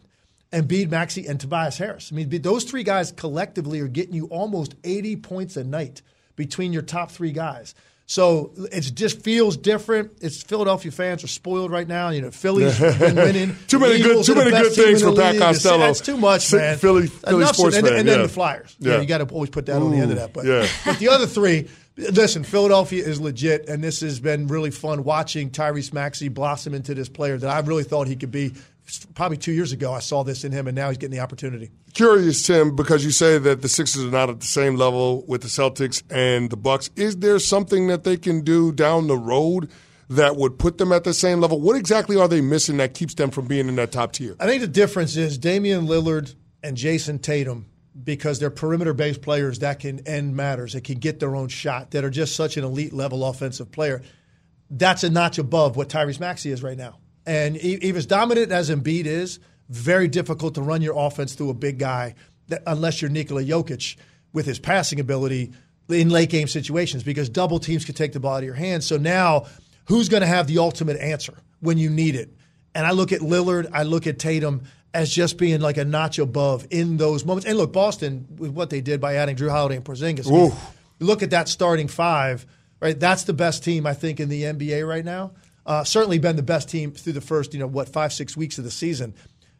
[0.51, 2.11] Embiid, Maxey, and Tobias Harris.
[2.11, 6.01] I mean, those three guys collectively are getting you almost 80 points a night
[6.35, 7.73] between your top three guys.
[8.05, 10.11] So it just feels different.
[10.19, 12.09] It's Philadelphia fans are spoiled right now.
[12.09, 13.55] You know, Philly's been winning.
[13.67, 15.77] too many good, too many good things for Pat Costello.
[15.77, 16.77] That's too much, man.
[16.77, 18.15] Philly, Philly Enough sports and, fan, and yeah.
[18.15, 18.75] then the Flyers.
[18.79, 20.33] Yeah, you got to always put that Ooh, on the end of that.
[20.33, 20.67] But, yeah.
[20.85, 25.49] but the other three, listen, Philadelphia is legit, and this has been really fun watching
[25.49, 28.53] Tyrese Maxey blossom into this player that I really thought he could be.
[29.15, 31.71] Probably two years ago, I saw this in him, and now he's getting the opportunity.
[31.93, 35.41] Curious, Tim, because you say that the Sixers are not at the same level with
[35.41, 36.89] the Celtics and the Bucks.
[36.95, 39.69] Is there something that they can do down the road
[40.09, 41.59] that would put them at the same level?
[41.59, 44.35] What exactly are they missing that keeps them from being in that top tier?
[44.39, 47.67] I think the difference is Damian Lillard and Jayson Tatum
[48.03, 51.91] because they're perimeter based players that can end matters, that can get their own shot,
[51.91, 54.01] that are just such an elite level offensive player.
[54.69, 57.00] That's a notch above what Tyrese Maxey is right now.
[57.25, 61.53] And even as dominant as Embiid is, very difficult to run your offense through a
[61.53, 62.15] big guy
[62.47, 63.95] that, unless you're Nikola Jokic
[64.33, 65.51] with his passing ability
[65.89, 68.85] in late game situations because double teams could take the ball out of your hands.
[68.85, 69.45] So now,
[69.85, 72.35] who's going to have the ultimate answer when you need it?
[72.73, 76.19] And I look at Lillard, I look at Tatum as just being like a notch
[76.19, 77.47] above in those moments.
[77.47, 80.53] And look, Boston, with what they did by adding Jrue Holiday and Porzingis, Ooh.
[80.99, 82.45] look at that starting five,
[82.79, 82.99] right?
[82.99, 85.31] That's the best team, I think, in the NBA right now.
[85.71, 88.57] Uh, certainly been the best team through the first, you know, what, five, six weeks
[88.57, 89.13] of the season.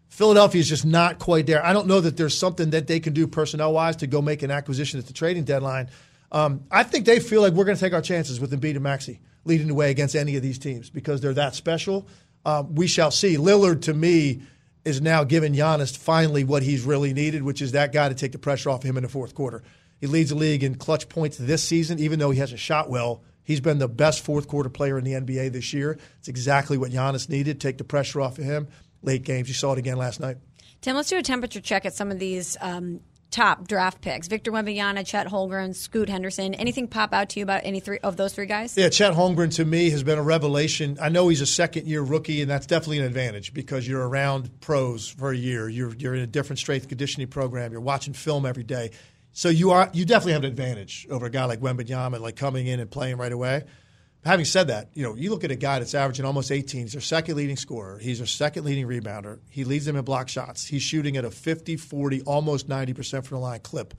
[0.09, 1.65] Philadelphia is just not quite there.
[1.65, 4.43] I don't know that there's something that they can do personnel wise to go make
[4.43, 5.89] an acquisition at the trading deadline.
[6.29, 8.81] Um, I think they feel like we're going to take our chances with Embiid and
[8.81, 12.05] Maxey leading the way against any of these teams because they're that special.
[12.45, 13.37] Um, we shall see.
[13.37, 14.41] Lillard, to me,
[14.83, 18.33] is now giving Giannis finally what he's really needed, which is that guy to take
[18.33, 19.63] the pressure off him in the fourth quarter.
[20.01, 23.21] He leads the league in clutch points this season, even though he hasn't shot well.
[23.43, 25.97] He's been the best fourth quarter player in the NBA this year.
[26.19, 27.59] It's exactly what Giannis needed.
[27.59, 28.67] Take the pressure off of him.
[29.01, 29.47] Late games.
[29.47, 30.37] You saw it again last night.
[30.81, 33.01] Tim, let's do a temperature check at some of these um,
[33.31, 36.53] top draft picks: Victor Wembanyama, Chet Holmgren, Scoot Henderson.
[36.55, 38.77] Anything pop out to you about any three of those three guys?
[38.77, 40.97] Yeah, Chet Holmgren to me has been a revelation.
[41.01, 44.59] I know he's a second year rookie, and that's definitely an advantage because you're around
[44.59, 45.69] pros for a year.
[45.69, 47.71] You're you're in a different strength conditioning program.
[47.71, 48.91] You're watching film every day.
[49.33, 52.67] So you are you definitely have an advantage over a guy like Wembanyama, like coming
[52.67, 53.63] in and playing right away.
[54.23, 56.81] Having said that, you know, you look at a guy that's averaging almost 18.
[56.81, 57.97] He's their second leading scorer.
[57.97, 59.39] He's their second leading rebounder.
[59.49, 60.67] He leads them in block shots.
[60.67, 63.95] He's shooting at a 50, 40, almost 90% from the line clip.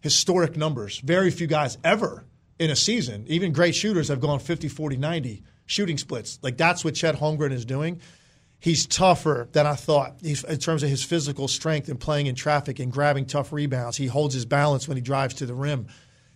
[0.00, 0.98] Historic numbers.
[1.00, 2.24] Very few guys ever
[2.58, 6.38] in a season, even great shooters, have gone 50, 40, 90 shooting splits.
[6.42, 8.00] Like that's what Chet Holmgren is doing.
[8.58, 12.34] He's tougher than I thought He's, in terms of his physical strength and playing in
[12.34, 13.96] traffic and grabbing tough rebounds.
[13.96, 15.86] He holds his balance when he drives to the rim.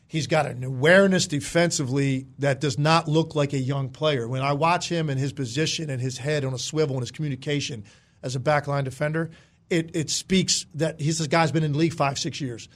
[0.07, 4.27] He's got an awareness defensively that does not look like a young player.
[4.27, 7.13] When I watch him and his position and his head on a swivel and his
[7.13, 7.85] communication
[8.23, 9.31] as a backline defender,
[9.71, 12.69] it, it speaks that he's this guy's been in the league five, six years.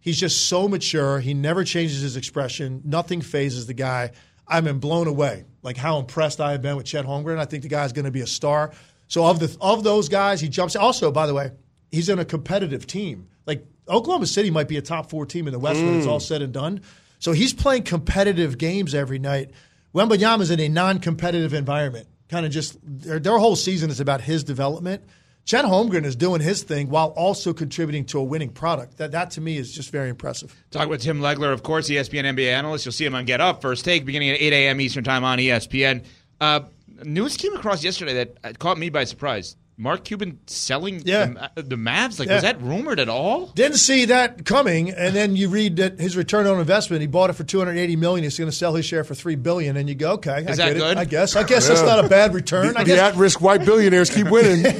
[0.00, 1.20] He's just so mature.
[1.20, 2.80] He never changes his expression.
[2.84, 4.12] Nothing phases the guy.
[4.48, 7.38] I've been blown away, like how impressed I have been with Chet Holmgren.
[7.38, 8.72] I think the guy's going to be a star.
[9.06, 10.76] So of the of those guys, he jumps.
[10.76, 11.50] Also, by the way,
[11.90, 13.28] he's in a competitive team.
[13.46, 15.86] Like Oklahoma City might be a top four team in the West mm.
[15.86, 16.82] when it's all said and done.
[17.18, 19.50] So he's playing competitive games every night.
[19.94, 22.06] Wembanyama's in a non-competitive environment.
[22.28, 25.02] Kind of just their, their whole season is about his development.
[25.48, 28.98] Chet Holmgren is doing his thing while also contributing to a winning product.
[28.98, 30.54] That, that to me is just very impressive.
[30.70, 32.84] Talk with Tim Legler, of course, ESPN NBA analyst.
[32.84, 34.78] You'll see him on Get Up, First Take, beginning at 8 a.m.
[34.78, 36.04] Eastern Time on ESPN.
[36.38, 36.60] Uh,
[37.02, 39.56] news came across yesterday that caught me by surprise.
[39.80, 41.48] Mark Cuban selling yeah.
[41.54, 42.18] the, the Mavs?
[42.18, 42.34] Like, Yeah.
[42.34, 43.46] was that rumored at all?
[43.54, 47.00] Didn't see that coming, and then you read that his return on investment.
[47.00, 48.24] He bought it for two hundred eighty million.
[48.24, 50.44] He's going to sell his share for three billion, and you go, okay, I Is
[50.46, 50.78] get that it.
[50.80, 50.96] good?
[50.98, 51.36] I guess.
[51.36, 52.76] I guess that's not a bad return.
[52.76, 52.98] I The, guess.
[53.12, 54.64] at-risk white billionaires keep winning.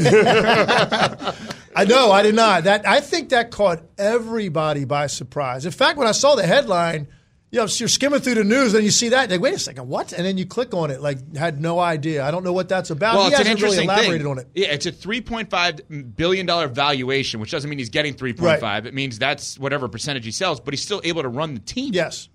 [1.76, 2.10] I know.
[2.10, 2.64] I did not.
[2.64, 5.64] That I think that caught everybody by surprise.
[5.64, 7.06] In fact, when I saw the headline,
[7.50, 9.58] you know, so you're skimming through the news and you see that, like, wait a
[9.58, 10.12] second, what?
[10.12, 12.22] And then you click on it, like, had no idea.
[12.24, 13.14] I don't know what that's about.
[13.16, 14.30] Well, he it's an hasn't really elaborated thing.
[14.30, 14.48] on it.
[14.54, 15.80] Yeah, it's a three point five
[16.16, 18.84] billion dollar valuation, which doesn't mean he's getting three point five.
[18.84, 18.86] Right.
[18.86, 21.94] It means that's whatever percentage he sells, but he's still able to run the team.
[21.94, 22.28] Yes.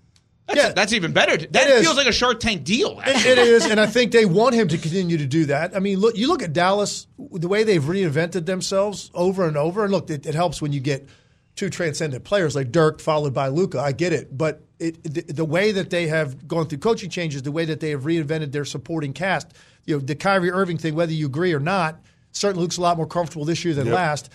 [0.46, 0.72] That's, Yeah.
[0.72, 1.38] that's even better.
[1.38, 1.82] That is.
[1.84, 3.00] feels like a Shark Tank deal.
[3.06, 5.74] It- it is, and I think they want him to continue to do that.
[5.74, 9.84] I mean, look, you look at Dallas, the way they've reinvented themselves over and over,
[9.84, 11.08] and look, it, it helps when you get
[11.56, 13.80] two transcendent players like Dirk followed by Luka.
[13.80, 17.42] I get it, but it, the, the way that they have gone through coaching changes,
[17.42, 19.52] the way that they have reinvented their supporting cast,
[19.86, 22.00] you know, the Kyrie Irving thing, whether you agree or not,
[22.32, 23.94] certainly looks a lot more comfortable this year than Yep.
[23.94, 24.30] last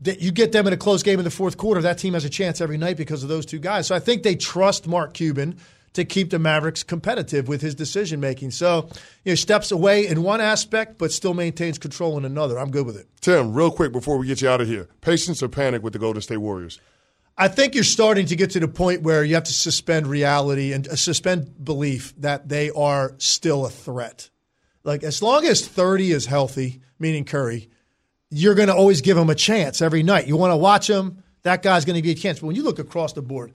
[0.00, 2.24] that you get them in a close game in the fourth quarter, that team has
[2.24, 3.86] a chance every night because of those two guys.
[3.86, 5.58] So I think they trust Mark Cuban
[5.98, 8.52] to keep the Mavericks competitive with his decision making.
[8.52, 8.88] So,
[9.24, 12.58] you know, steps away in one aspect, but still maintains control in another.
[12.58, 13.08] I'm good with it.
[13.20, 15.98] Tim, real quick before we get you out of here, patience or panic with the
[15.98, 16.80] Golden State Warriors?
[17.36, 20.72] I think you're starting to get to the point where you have to suspend reality
[20.72, 24.30] and uh, suspend belief that they are still a threat.
[24.82, 27.70] Like as long as 30 is healthy, meaning Curry,
[28.30, 30.26] you're going to always give him a chance every night.
[30.26, 32.40] You want to watch him, that guy's going to be a chance.
[32.40, 33.52] But when you look across the board,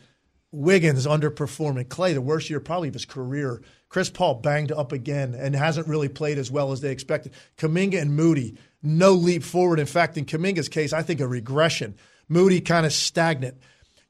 [0.54, 3.64] Wiggins underperforming, Clay the worst year probably of his career.
[3.90, 7.34] Chris Paul banged up again and hasn't really played as well as they expected.
[7.58, 9.80] Kuminga and Moody, no leap forward.
[9.80, 11.96] In fact, in Kuminga's case, I think a regression.
[12.30, 13.58] Moody kind of stagnant.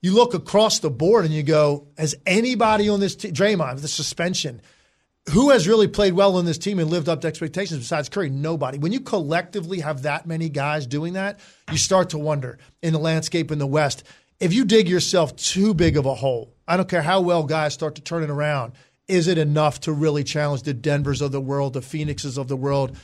[0.02, 3.88] You look across the board and you go, has anybody on this team, Draymond, the
[3.88, 4.62] suspension,
[5.32, 8.30] who has really played well on this team and lived up to expectations besides Curry?
[8.30, 8.78] Nobody.
[8.78, 11.39] When you collectively have that many guys doing that,
[11.72, 14.04] you start to wonder in the landscape in the West.
[14.44, 17.74] If you dig yourself too big of a hole, I don't care how well guys
[17.74, 18.74] start to turn it around,
[19.08, 22.58] is it enough to really challenge the Denvers of the world, the Phoenixes of the
[22.58, 22.98] world?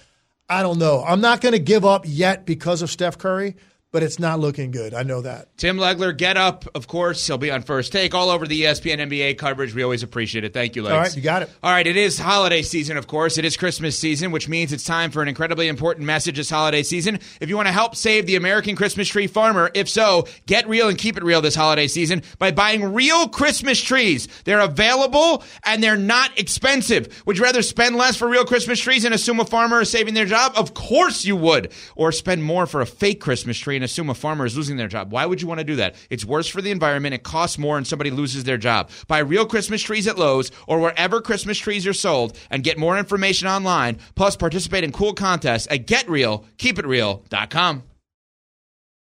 [0.50, 1.02] I don't know.
[1.02, 3.56] I'm not going to give up yet because of Steph Curry,
[3.92, 4.94] but it's not looking good.
[4.94, 5.58] I know that.
[5.58, 6.66] Tim Legler, get up.
[6.76, 9.74] Of course, he'll be on first take all over the ESPN NBA coverage.
[9.74, 10.54] We always appreciate it.
[10.54, 10.94] Thank you, Legs.
[10.94, 11.50] All right, you got it.
[11.64, 13.40] All right, it is holiday season, of course.
[13.40, 16.84] It is Christmas season, which means it's time for an incredibly important message this holiday
[16.84, 17.20] season.
[17.42, 20.88] If you want to help save the American Christmas tree farmer, if so, get real
[20.88, 24.28] and keep it real this holiday season by buying real Christmas trees.
[24.44, 27.24] They're available and they're not expensive.
[27.26, 30.14] Would you rather spend less for real Christmas trees and assume a farmer is saving
[30.14, 30.54] their job?
[30.56, 31.72] Of course you would.
[31.96, 34.90] Or spend more for a fake Christmas tree and assume a farmer is losing their
[34.90, 35.14] job.
[35.14, 35.96] Why would you want to do that?
[36.10, 37.16] It's worse for the environment.
[37.16, 38.90] It costs more and somebody loses their job.
[39.08, 42.98] Buy real Christmas trees at Lowe's or wherever Christmas trees are sold and get more
[42.98, 44.00] information online.
[44.16, 47.84] Plus, participate in cool contests at getrealkeepitreal.com.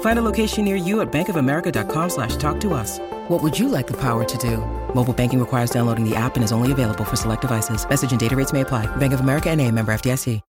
[0.00, 2.98] Find a location near you at bankofamerica.com slash talk to us.
[3.28, 4.58] What would you like the power to do?
[4.94, 7.88] Mobile banking requires downloading the app and is only available for select devices.
[7.88, 8.84] Message and data rates may apply.
[8.96, 10.42] Bank of America and a member FDIC.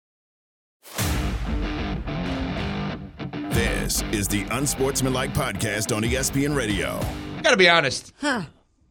[3.51, 6.99] This is the Unsportsmanlike Podcast on ESPN Radio.
[7.41, 8.13] Got to be honest.
[8.21, 8.43] Huh.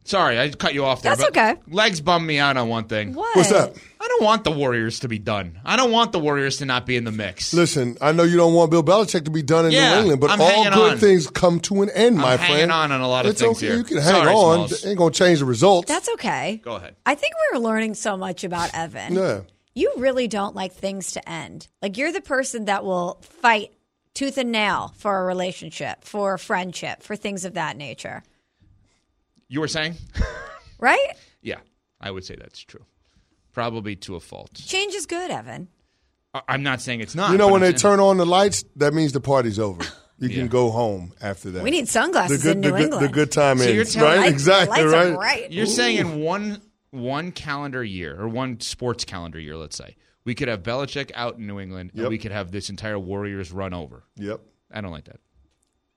[0.08, 1.14] Sorry, I cut you off there.
[1.14, 1.56] That's okay.
[1.68, 3.12] Legs bummed me out on one thing.
[3.12, 3.36] What?
[3.36, 3.76] What's that?
[4.00, 5.60] I don't want the Warriors to be done.
[5.66, 7.52] I don't want the Warriors to not be in the mix.
[7.52, 10.20] Listen, I know you don't want Bill Belichick to be done in Yeah, New England,
[10.22, 10.98] but I'm all good on.
[10.98, 12.52] things come to an end, my I'm friend.
[12.54, 13.66] hanging on on a lot of it's things okay.
[13.66, 13.76] here.
[13.76, 14.68] You can hang Sorry, on.
[14.68, 14.86] Smalls.
[14.86, 15.88] Ain't gonna change the results.
[15.88, 16.60] That's okay.
[16.64, 16.96] Go ahead.
[17.04, 19.12] I think we're learning so much about Evan.
[19.14, 19.40] Yeah.
[19.74, 21.68] You really don't like things to end.
[21.82, 23.72] Like you're the person that will fight
[24.14, 28.22] tooth and nail for a relationship, for a friendship, for things of that nature.
[29.48, 29.94] You were saying?
[30.80, 31.14] Right?
[31.42, 31.56] yeah,
[32.00, 32.84] I would say that's true.
[33.52, 34.54] Probably to a fault.
[34.54, 35.66] Change is good, Evan.
[36.32, 37.32] I- I'm not saying it's not.
[37.32, 39.58] You know but when I'm they saying- turn on the lights, that means the party's
[39.58, 39.82] over.
[40.20, 40.34] You Yeah.
[40.36, 41.62] can go home after that.
[41.62, 43.04] We need sunglasses the good, in the New good, England.
[43.04, 44.18] The good time So you're ends, telling- right?
[44.20, 45.14] Lights- exactly, lights are right?
[45.14, 45.52] bright.
[45.52, 49.94] You're saying in one one calendar year or one sports calendar year, let's say,
[50.24, 53.52] we could have Belichick out in New England and we could have this entire Warriors
[53.52, 54.02] run over.
[54.16, 54.40] Yep.
[54.72, 55.20] I don't like that.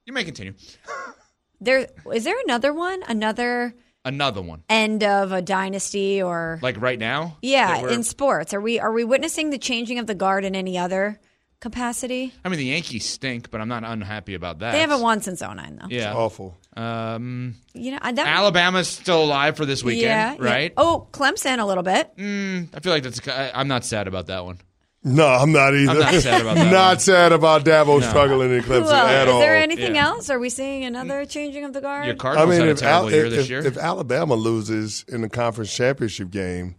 [0.06, 0.54] You may continue.
[1.62, 3.04] There is there another one?
[3.08, 4.64] Another Another one.
[4.68, 7.38] end of a dynasty or Like right now?
[7.42, 8.54] Yeah, in sports.
[8.54, 11.20] Are we are we witnessing the changing of the guard in any other
[11.62, 12.34] capacity.
[12.44, 14.74] I mean, the Yankees stink, but I'm not unhappy about that.
[14.74, 15.88] They haven't won since 09, though.
[15.90, 16.58] Yeah, awful.
[16.76, 20.52] Um, You know, that, Alabama's still alive for this weekend, yeah, yeah.
[20.52, 20.74] right?
[20.76, 22.16] Oh, Clemson a little bit.
[22.18, 23.26] Mm, I feel like that's.
[23.28, 24.60] I, I'm not sad about that one.
[25.04, 25.92] No, I'm not either.
[25.94, 27.00] I'm not sad about that not one.
[27.00, 28.08] sad about Dabo No.
[28.08, 28.94] struggling in Who Clemson else?
[28.94, 30.08] at Is there anything Yeah.
[30.10, 30.30] else?
[30.30, 32.06] Are we seeing another changing of the guard?
[32.06, 33.66] Your I mean, had a if, terrible Al- year if, this year.
[33.66, 36.76] if Alabama loses in the conference championship game,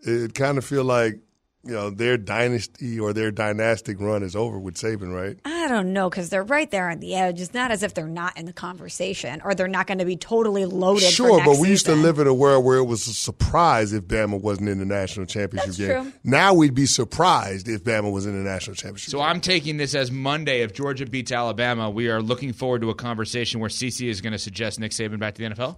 [0.00, 1.20] it kind of feel like
[1.64, 5.38] you know their dynasty or their dynastic run is over with Saban, right?
[5.44, 7.40] I don't know because they're right there on the edge.
[7.40, 10.16] It's not as if they're not in the conversation or they're not going to be
[10.16, 11.04] totally loaded.
[11.04, 13.14] for Sure, next but we used to live in a world where it was a
[13.14, 16.02] surprise if Bama wasn't in the national championship That's game.
[16.02, 16.12] true.
[16.24, 19.10] Now we'd be surprised if Bama was in the national championship.
[19.10, 20.62] So I'm taking this as Monday.
[20.62, 24.32] If Georgia beats Alabama, we are looking forward to a conversation where CC is going
[24.32, 25.76] to suggest Nick Saban back to the NFL.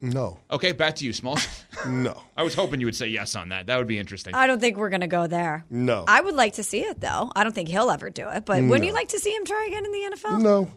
[0.00, 1.46] No, Okay, back to you, Smalls.
[1.86, 3.66] no, I was hoping you would say yes on that.
[3.66, 4.34] That would be interesting.
[4.34, 5.64] I don't think we're going to go there.
[5.70, 7.30] no, I would like to see it though.
[7.34, 9.66] I don't think he'll ever do it, but wouldn't you like to see him try
[9.68, 10.42] again in the NFL?
[10.42, 10.70] no,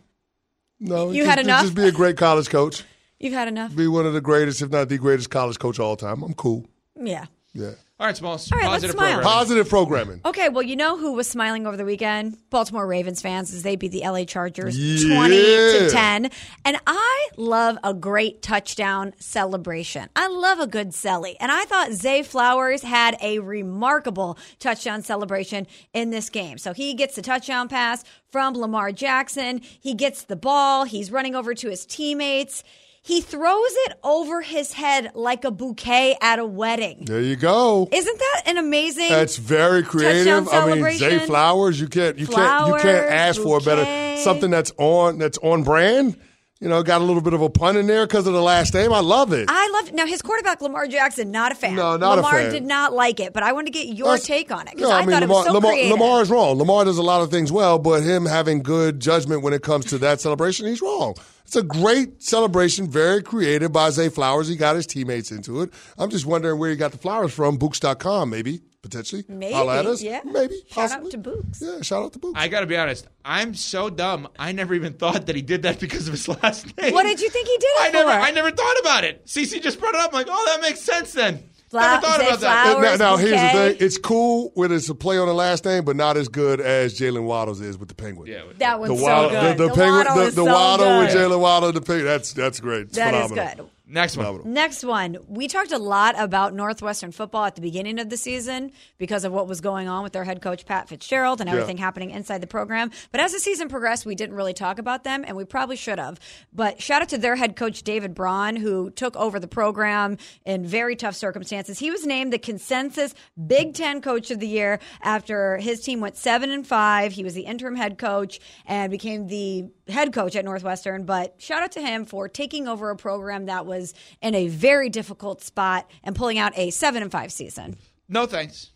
[0.80, 1.12] no.
[1.12, 1.62] You just, had enough?
[1.64, 2.84] Just be a great college coach.
[3.20, 3.76] You've had enough.
[3.76, 6.24] Be one of the greatest, if not the greatest, college coach of all time.
[6.24, 6.66] I'm cool.
[6.96, 7.26] Yeah.
[7.54, 7.74] Yeah.
[8.02, 8.52] All right, Smalls.
[8.52, 9.08] All right, let's Positive smile.
[9.14, 9.32] programming.
[9.32, 10.22] Positive programming.
[10.26, 12.36] Okay, well, you know who was smiling over the weekend?
[12.50, 15.16] Baltimore Ravens fans as they beat the LA Chargers Yeah.
[15.18, 16.32] 20 to 10.
[16.66, 20.10] And I love a great touchdown celebration.
[20.16, 21.36] I love a good celly.
[21.40, 26.58] And I thought Zay Flowers had a remarkable touchdown celebration in this game.
[26.58, 29.62] So he gets the touchdown pass from Lamar Jackson.
[29.80, 30.86] He gets the ball.
[30.86, 32.64] He's running over to his teammates.
[33.04, 37.06] He throws it over his head like a bouquet at a wedding.
[37.06, 37.90] There you go.
[37.92, 39.10] Isn't that an amazing?
[39.10, 40.48] That's very creative.
[40.50, 41.18] I mean, Zay.
[41.20, 41.82] Flowers.
[41.82, 45.40] You can't you can't you can't Flowers, ask for a better something that's on that's
[45.40, 46.16] on brand.
[46.60, 48.76] You know, got a little bit of a pun in there because of the last
[48.76, 48.94] name.
[48.94, 49.46] I love it.
[49.50, 51.32] I loved now his quarterback Lamar Jackson.
[51.32, 51.76] Not a fan.
[51.76, 52.52] No, not a fan.
[52.52, 54.90] did not like it, but I want to get your That's- take on it because
[54.90, 55.92] No, I, mean, thought Lamar, it was so Lamar, creative.
[56.00, 56.58] Lamar is wrong.
[56.60, 59.86] Lamar does a lot of things well, but him having good judgment when it comes
[59.86, 61.16] to that celebration, he's wrong.
[61.52, 64.48] It's a great celebration, very creative by Zay Flowers.
[64.48, 65.74] He got his teammates into it.
[65.98, 67.60] I'm just wondering where he got the flowers from.
[67.60, 69.26] Bouqs.com, maybe, potentially.
[69.28, 70.02] Maybe, Holla at us.
[70.02, 70.22] yeah.
[70.24, 71.08] Maybe, Shout possibly.
[71.08, 71.62] out to Bouqs.
[71.62, 72.32] Yeah, shout out to Bouqs.
[72.38, 73.06] I got to be honest.
[73.26, 74.30] I'm so dumb.
[74.40, 76.94] I never even thought that he did that because of his last name.
[76.94, 78.12] What did you think he did it I never.
[78.12, 79.26] I never thought about it.
[79.26, 80.12] CC just brought it up.
[80.14, 81.44] I'm like, oh, that makes sense then.
[81.72, 82.64] Fla- never thought Zay about that.
[82.74, 82.90] Flowers.
[82.92, 85.64] And now, now here's the thing: it's cool when it's a play on the last
[85.66, 88.30] name, but not as good as Jaylen Waddle's is with the Penguin.
[88.30, 89.58] Yeah, that the one's Waddle, so good.
[89.58, 91.16] the, the, Penguin, Waddle the, the so Waddle with.
[91.16, 92.06] Jaylen Waddle, the Penguin.
[92.06, 92.88] That's that's great.
[92.88, 93.56] It's That is phenomenal.
[93.66, 93.70] good.
[93.92, 94.26] Next one.
[94.26, 94.54] Phenomenal.
[94.54, 95.18] Next one.
[95.28, 99.34] We talked a lot about Northwestern football at the beginning of the season because of
[99.34, 101.84] what was going on with their head coach, Pat Fitzgerald, and everything Yeah.
[101.84, 102.90] happening inside the program.
[103.12, 106.00] But as the season progressed, we didn't really talk about them, and we probably should
[106.00, 106.20] have.
[106.54, 110.66] But shout out to their head coach, David Braun, who took over the program in
[110.66, 111.80] very tough circumstances.
[111.80, 113.14] He was named the consensus
[113.48, 117.12] Big Ten Coach of the Year after his team went 7 and 5.
[117.12, 121.04] He was the interim head coach and became the head coach at Northwestern.
[121.04, 123.81] But shout out to him for taking over a program that was
[124.22, 127.78] in a very difficult spot and pulling out a 7 and 5 season.
[128.10, 128.71] No thanks.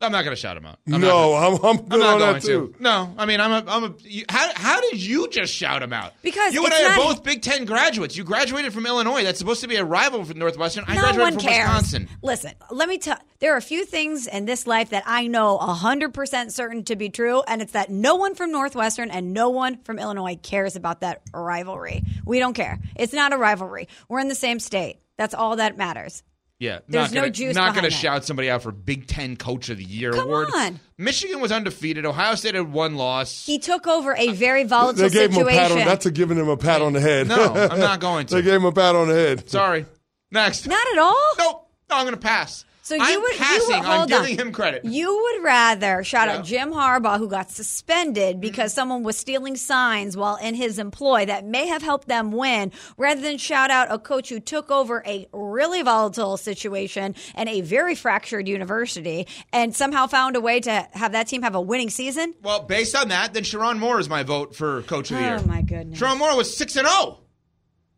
[0.00, 0.78] I'm not going to shout him out.
[0.86, 2.74] I'm not No, gonna- I'm, I'm good I'm not on going that to.
[2.78, 3.70] No, I mean, I'm a.
[3.70, 6.12] I'm a you, how, how did you just shout him out?
[6.22, 8.16] Because you and it's I are both Big Ten graduates.
[8.16, 9.24] You graduated from Illinois.
[9.24, 10.84] That's supposed to be a rival for Northwestern.
[10.86, 11.68] I no graduated one from cares.
[11.68, 12.08] Wisconsin.
[12.22, 15.58] Listen, let me tell there are a few things in this life that I know
[15.58, 19.78] 100% certain to be true, and it's that no one from Northwestern and no one
[19.82, 22.04] from Illinois cares about that rivalry.
[22.24, 22.78] We don't care.
[22.94, 23.88] It's not a rivalry.
[24.08, 25.00] We're in the same state.
[25.16, 26.22] That's all that matters.
[26.60, 29.36] Yeah, There's not no gonna, juice Not going to shout somebody out for Big Ten
[29.36, 30.48] Coach of the Year Come award.
[30.52, 30.80] on.
[30.98, 32.04] Michigan was undefeated.
[32.04, 33.46] Ohio State had one loss.
[33.46, 35.78] He took over a very volatile They gave him a pat situation.
[35.82, 35.86] on.
[35.86, 37.28] That's a giving him a pat on the head.
[37.28, 38.34] No, I'm not going to.
[38.34, 39.48] they gave him a pat on the head.
[39.48, 39.86] Sorry.
[40.32, 40.66] Next.
[40.66, 41.32] not at all.
[41.38, 41.68] Nope.
[41.90, 42.64] No, I'm going to pass.
[42.88, 44.46] So you I'm would you would, hold I'm giving on.
[44.46, 44.82] him credit.
[44.82, 46.36] You would rather shout Yeah.
[46.38, 51.26] out Jim Harbaugh, who got suspended because someone was stealing signs while in his employ
[51.26, 55.02] that may have helped them win, rather than shout out a coach who took over
[55.06, 60.88] a really volatile situation and a very fractured university and somehow found a way to
[60.92, 62.32] have that team have a winning season.
[62.42, 65.40] Well, based on that, then Sherrone Moore is my vote for Coach of the Year.
[65.44, 66.00] Oh my goodness!
[66.00, 67.18] Sherrone Moore was six and zero.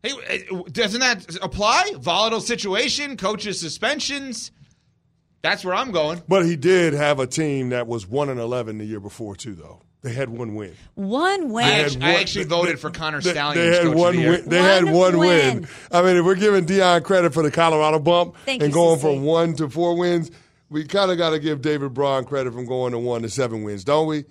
[0.03, 1.93] Hey, uh, doesn't that apply?
[1.97, 4.51] Volatile situation, coaches suspensions.
[5.41, 6.21] That's where I'm going.
[6.27, 9.55] But he did have a team that was one and eleven the year before too,
[9.55, 9.81] though.
[10.03, 10.75] They had one win.
[10.95, 11.65] One win.
[11.65, 13.55] I had actually, I actually they- voted for Connor They, Stalions.
[13.69, 14.31] they had Coach one of the Year.
[14.31, 14.49] win.
[14.49, 15.55] They had One one win.
[15.61, 15.67] win.
[15.91, 18.99] I mean, if we're giving Deion credit for the Colorado bump Thank and you, going
[18.99, 20.31] from one to four wins,
[20.71, 23.61] we kind of got to give David Braun credit from going to one to seven
[23.63, 24.25] wins, don't we?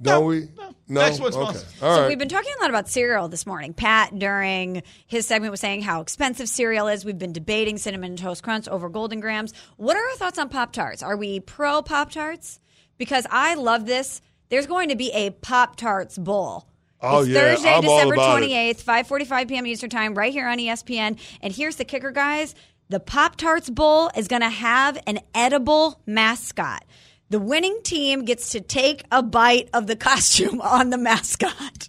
[0.00, 0.48] Don't we?
[0.58, 0.71] No.
[1.00, 1.44] Next one's okay.
[1.44, 1.84] Monster.
[1.84, 2.08] All so right.
[2.08, 3.72] we've been talking a lot about cereal this morning.
[3.74, 7.04] Pat, during his segment, was saying how expensive cereal is.
[7.04, 9.52] We've been debating cinnamon toast crunch over Golden Grahams.
[9.76, 11.02] What are our thoughts on pop tarts?
[11.02, 12.60] Are we pro pop tarts?
[13.02, 14.20] because I love this.
[14.48, 16.68] There's going to be a Pop Tarts Bowl.
[17.00, 19.66] Oh, it's yeah, Thursday, I'm December 28th, 5:45 p.m.
[19.66, 21.18] Eastern Time, right here on ESPN.
[21.40, 22.54] And here's the kicker, guys:
[22.90, 26.84] the Pop Tarts Bowl is going to have an edible mascot.
[27.32, 31.88] The winning team gets to take a bite of the costume on the mascot.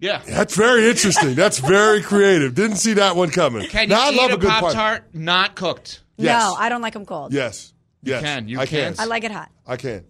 [0.00, 0.20] Yeah.
[0.26, 1.36] That's very interesting.
[1.36, 2.56] That's very creative.
[2.56, 3.68] Didn't see that one coming.
[3.68, 6.02] Can you now, I eat love a a good Pop part- Tart not cooked?
[6.16, 6.42] Yes.
[6.42, 7.32] No, I don't like them cold.
[7.32, 7.72] Yes.
[8.02, 8.20] Yes.
[8.20, 8.48] can.
[8.48, 8.94] You I can.
[8.94, 9.00] can.
[9.00, 9.48] I like it hot.
[9.64, 10.04] I can.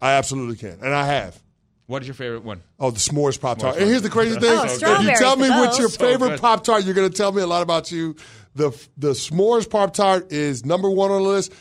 [0.00, 0.78] I absolutely can.
[0.80, 1.42] And I have.
[1.86, 2.62] What is your favorite one?
[2.78, 3.78] Oh, the s'mores Pop Tart.
[3.78, 4.48] And here's the crazy thing.
[4.48, 5.94] Oh, if you tell me the what's your those.
[5.94, 6.40] So favorite.
[6.40, 8.14] Pop Tart, you're going to tell me a lot about you.
[8.54, 11.52] The the s'mores Pop Tart is number one on the list.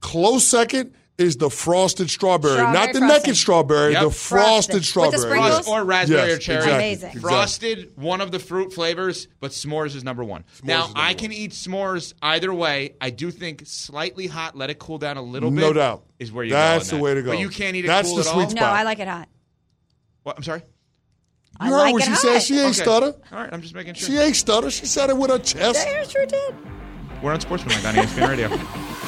[0.00, 3.08] Close second is the frosted strawberry, Strawberry not the frosting.
[3.22, 4.02] naked strawberry, Yep.
[4.04, 4.74] the frosted Frosted.
[4.74, 5.20] With the strawberry.
[5.40, 5.68] sprinkles?
[5.68, 6.56] Or raspberry Yes, or cherry.
[6.58, 7.08] exactly, Amazing.
[7.08, 7.20] exactly.
[7.20, 10.44] Frosted, one of the fruit flavors, but s'mores is number one.
[10.62, 11.14] now, number I one.
[11.16, 12.94] can eat s'mores either way.
[13.00, 15.60] I do think slightly hot, let it cool down a little bit.
[15.60, 16.04] No doubt.
[16.20, 16.96] Is where you That's go.
[16.96, 17.30] on the way to go.
[17.32, 18.54] But you can't eat it That's cool the at sweet all.
[18.54, 18.62] No.
[18.66, 19.28] I like it hot.
[20.22, 20.36] What?
[20.36, 20.62] I'm sorry?
[21.58, 22.20] I You heard like what it she hot.
[22.20, 22.38] said.
[22.42, 22.82] She ain't Okay.
[22.84, 23.14] stutter.
[23.32, 24.06] All right, I'm just making sure.
[24.08, 24.70] She ain't stutter.
[24.70, 25.84] She said it with her chest.
[25.84, 26.54] Yeah, sure did.
[27.22, 28.48] We're on Sportsmanlike on E ESPN Radio.